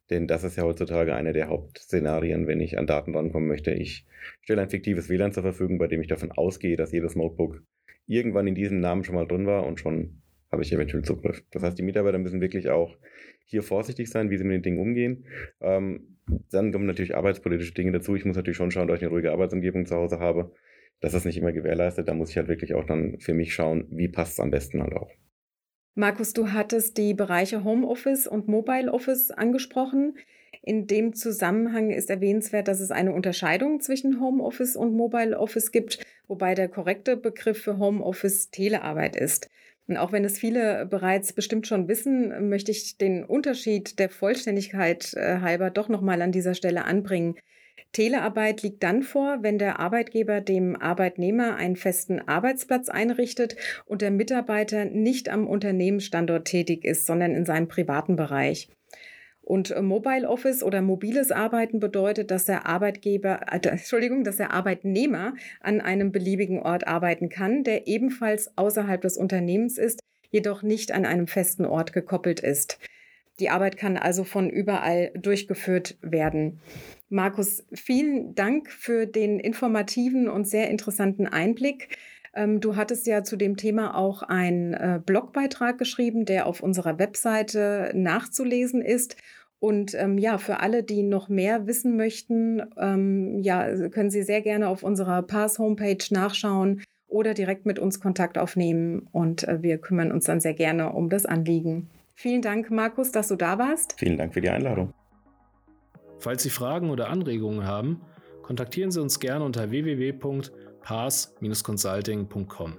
Denn 0.08 0.28
das 0.28 0.44
ist 0.44 0.56
ja 0.56 0.62
heutzutage 0.62 1.16
einer 1.16 1.32
der 1.32 1.48
Hauptszenarien, 1.48 2.46
wenn 2.46 2.60
ich 2.60 2.78
an 2.78 2.86
Daten 2.86 3.16
rankommen 3.16 3.48
möchte. 3.48 3.72
Ich 3.72 4.06
stelle 4.42 4.62
ein 4.62 4.70
fiktives 4.70 5.08
WLAN 5.08 5.32
zur 5.32 5.42
Verfügung, 5.42 5.78
bei 5.78 5.88
dem 5.88 6.00
ich 6.00 6.08
davon 6.08 6.30
ausgehe, 6.30 6.76
dass 6.76 6.92
jedes 6.92 7.16
Notebook 7.16 7.60
irgendwann 8.06 8.46
in 8.46 8.54
diesem 8.54 8.78
Namen 8.78 9.02
schon 9.02 9.16
mal 9.16 9.26
drin 9.26 9.46
war 9.46 9.66
und 9.66 9.80
schon 9.80 10.22
habe 10.54 10.62
ich 10.62 10.72
eventuell 10.72 11.02
Zugriff. 11.02 11.42
Das 11.50 11.62
heißt, 11.62 11.76
die 11.76 11.82
Mitarbeiter 11.82 12.18
müssen 12.18 12.40
wirklich 12.40 12.70
auch 12.70 12.96
hier 13.44 13.62
vorsichtig 13.62 14.08
sein, 14.08 14.30
wie 14.30 14.38
sie 14.38 14.44
mit 14.44 14.54
den 14.54 14.62
Dingen 14.62 14.78
umgehen. 14.78 15.26
Ähm, 15.60 16.16
dann 16.50 16.72
kommen 16.72 16.86
natürlich 16.86 17.16
arbeitspolitische 17.16 17.74
Dinge 17.74 17.92
dazu. 17.92 18.14
Ich 18.14 18.24
muss 18.24 18.36
natürlich 18.36 18.56
schon 18.56 18.70
schauen, 18.70 18.88
dass 18.88 18.98
ich 18.98 19.02
eine 19.02 19.10
ruhige 19.10 19.32
Arbeitsumgebung 19.32 19.84
zu 19.84 19.96
Hause 19.96 20.20
habe. 20.20 20.52
Das 21.00 21.12
ist 21.12 21.26
nicht 21.26 21.36
immer 21.36 21.52
gewährleistet. 21.52 22.08
Da 22.08 22.14
muss 22.14 22.30
ich 22.30 22.36
halt 22.36 22.48
wirklich 22.48 22.74
auch 22.74 22.84
dann 22.84 23.18
für 23.18 23.34
mich 23.34 23.52
schauen, 23.52 23.86
wie 23.90 24.08
passt 24.08 24.34
es 24.34 24.40
am 24.40 24.50
besten 24.50 24.80
halt 24.80 24.94
auch. 24.94 25.10
Markus, 25.96 26.32
du 26.32 26.52
hattest 26.52 26.96
die 26.98 27.14
Bereiche 27.14 27.62
Homeoffice 27.62 28.26
und 28.26 28.48
Mobile 28.48 28.92
Office 28.92 29.30
angesprochen. 29.30 30.16
In 30.62 30.86
dem 30.86 31.12
Zusammenhang 31.12 31.90
ist 31.90 32.10
erwähnenswert, 32.10 32.68
dass 32.68 32.80
es 32.80 32.90
eine 32.90 33.12
Unterscheidung 33.12 33.80
zwischen 33.80 34.20
Homeoffice 34.20 34.76
und 34.76 34.94
Mobile 34.94 35.38
Office 35.38 35.72
gibt, 35.72 35.98
wobei 36.26 36.54
der 36.54 36.68
korrekte 36.68 37.16
Begriff 37.16 37.62
für 37.62 37.78
Homeoffice 37.78 38.50
Telearbeit 38.50 39.14
ist. 39.14 39.50
Und 39.86 39.96
auch 39.98 40.12
wenn 40.12 40.24
es 40.24 40.38
viele 40.38 40.86
bereits 40.86 41.32
bestimmt 41.32 41.66
schon 41.66 41.88
wissen, 41.88 42.48
möchte 42.48 42.70
ich 42.70 42.96
den 42.96 43.24
Unterschied 43.24 43.98
der 43.98 44.08
Vollständigkeit 44.08 45.12
äh, 45.14 45.40
halber 45.40 45.70
doch 45.70 45.88
nochmal 45.88 46.22
an 46.22 46.32
dieser 46.32 46.54
Stelle 46.54 46.84
anbringen. 46.84 47.36
Telearbeit 47.92 48.62
liegt 48.62 48.82
dann 48.82 49.02
vor, 49.02 49.38
wenn 49.42 49.58
der 49.58 49.78
Arbeitgeber 49.78 50.40
dem 50.40 50.74
Arbeitnehmer 50.74 51.56
einen 51.56 51.76
festen 51.76 52.20
Arbeitsplatz 52.20 52.88
einrichtet 52.88 53.56
und 53.86 54.02
der 54.02 54.10
Mitarbeiter 54.10 54.84
nicht 54.84 55.28
am 55.28 55.46
Unternehmensstandort 55.46 56.46
tätig 56.46 56.84
ist, 56.84 57.06
sondern 57.06 57.34
in 57.34 57.44
seinem 57.44 57.68
privaten 57.68 58.16
Bereich. 58.16 58.68
Und 59.44 59.70
äh, 59.70 59.82
Mobile 59.82 60.28
Office 60.28 60.62
oder 60.62 60.80
mobiles 60.80 61.30
Arbeiten 61.30 61.78
bedeutet, 61.78 62.30
dass 62.30 62.46
der 62.46 62.66
Arbeitgeber, 62.66 63.40
äh, 63.52 63.68
Entschuldigung, 63.68 64.24
dass 64.24 64.38
der 64.38 64.52
Arbeitnehmer 64.52 65.34
an 65.60 65.80
einem 65.80 66.12
beliebigen 66.12 66.60
Ort 66.60 66.86
arbeiten 66.86 67.28
kann, 67.28 67.62
der 67.62 67.86
ebenfalls 67.86 68.56
außerhalb 68.56 69.00
des 69.02 69.18
Unternehmens 69.18 69.76
ist, 69.76 70.00
jedoch 70.30 70.62
nicht 70.62 70.92
an 70.92 71.04
einem 71.04 71.26
festen 71.26 71.66
Ort 71.66 71.92
gekoppelt 71.92 72.40
ist. 72.40 72.78
Die 73.40 73.50
Arbeit 73.50 73.76
kann 73.76 73.96
also 73.96 74.24
von 74.24 74.48
überall 74.48 75.10
durchgeführt 75.14 75.98
werden. 76.00 76.60
Markus, 77.08 77.64
vielen 77.72 78.34
Dank 78.34 78.70
für 78.70 79.06
den 79.06 79.40
informativen 79.40 80.28
und 80.28 80.48
sehr 80.48 80.70
interessanten 80.70 81.26
Einblick. 81.26 81.98
Ähm, 82.34 82.60
du 82.60 82.76
hattest 82.76 83.06
ja 83.06 83.22
zu 83.22 83.36
dem 83.36 83.56
Thema 83.56 83.96
auch 83.96 84.22
einen 84.22 84.74
äh, 84.74 85.00
Blogbeitrag 85.04 85.78
geschrieben, 85.78 86.24
der 86.24 86.46
auf 86.46 86.62
unserer 86.62 86.98
Webseite 86.98 87.92
nachzulesen 87.94 88.82
ist. 88.82 89.16
Und 89.60 89.94
ähm, 89.94 90.18
ja, 90.18 90.36
für 90.38 90.60
alle, 90.60 90.82
die 90.82 91.02
noch 91.02 91.28
mehr 91.28 91.66
wissen 91.66 91.96
möchten, 91.96 92.62
ähm, 92.76 93.38
ja, 93.40 93.88
können 93.88 94.10
Sie 94.10 94.22
sehr 94.22 94.42
gerne 94.42 94.68
auf 94.68 94.82
unserer 94.82 95.22
Pass-Homepage 95.22 96.04
nachschauen 96.10 96.82
oder 97.06 97.32
direkt 97.32 97.64
mit 97.64 97.78
uns 97.78 98.00
Kontakt 98.00 98.36
aufnehmen. 98.36 99.08
Und 99.12 99.46
äh, 99.48 99.62
wir 99.62 99.78
kümmern 99.78 100.12
uns 100.12 100.24
dann 100.24 100.40
sehr 100.40 100.54
gerne 100.54 100.92
um 100.92 101.08
das 101.08 101.24
Anliegen. 101.24 101.88
Vielen 102.14 102.42
Dank, 102.42 102.70
Markus, 102.70 103.10
dass 103.10 103.28
du 103.28 103.36
da 103.36 103.58
warst. 103.58 103.94
Vielen 103.98 104.18
Dank 104.18 104.34
für 104.34 104.40
die 104.40 104.50
Einladung. 104.50 104.92
Falls 106.18 106.42
Sie 106.42 106.50
Fragen 106.50 106.90
oder 106.90 107.08
Anregungen 107.08 107.66
haben, 107.66 108.00
kontaktieren 108.42 108.90
Sie 108.90 109.00
uns 109.00 109.20
gerne 109.20 109.44
unter 109.44 109.70
www 109.70 110.12
pass-consulting.com. 110.84 112.78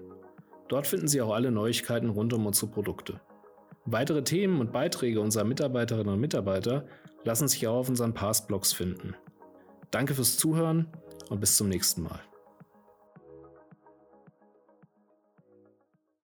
Dort 0.67 0.87
finden 0.87 1.07
Sie 1.07 1.21
auch 1.21 1.33
alle 1.33 1.51
Neuigkeiten 1.51 2.09
rund 2.09 2.33
um 2.33 2.45
unsere 2.45 2.71
Produkte. 2.71 3.19
Weitere 3.85 4.23
Themen 4.23 4.61
und 4.61 4.71
Beiträge 4.71 5.19
unserer 5.19 5.43
Mitarbeiterinnen 5.43 6.13
und 6.13 6.19
Mitarbeiter 6.19 6.87
lassen 7.23 7.47
sich 7.47 7.67
auch 7.67 7.75
auf 7.75 7.89
unseren 7.89 8.13
Pass-Blogs 8.13 8.73
finden. 8.73 9.15
Danke 9.91 10.15
fürs 10.15 10.37
Zuhören 10.37 10.87
und 11.29 11.39
bis 11.39 11.57
zum 11.57 11.69
nächsten 11.69 12.03
Mal. 12.03 12.21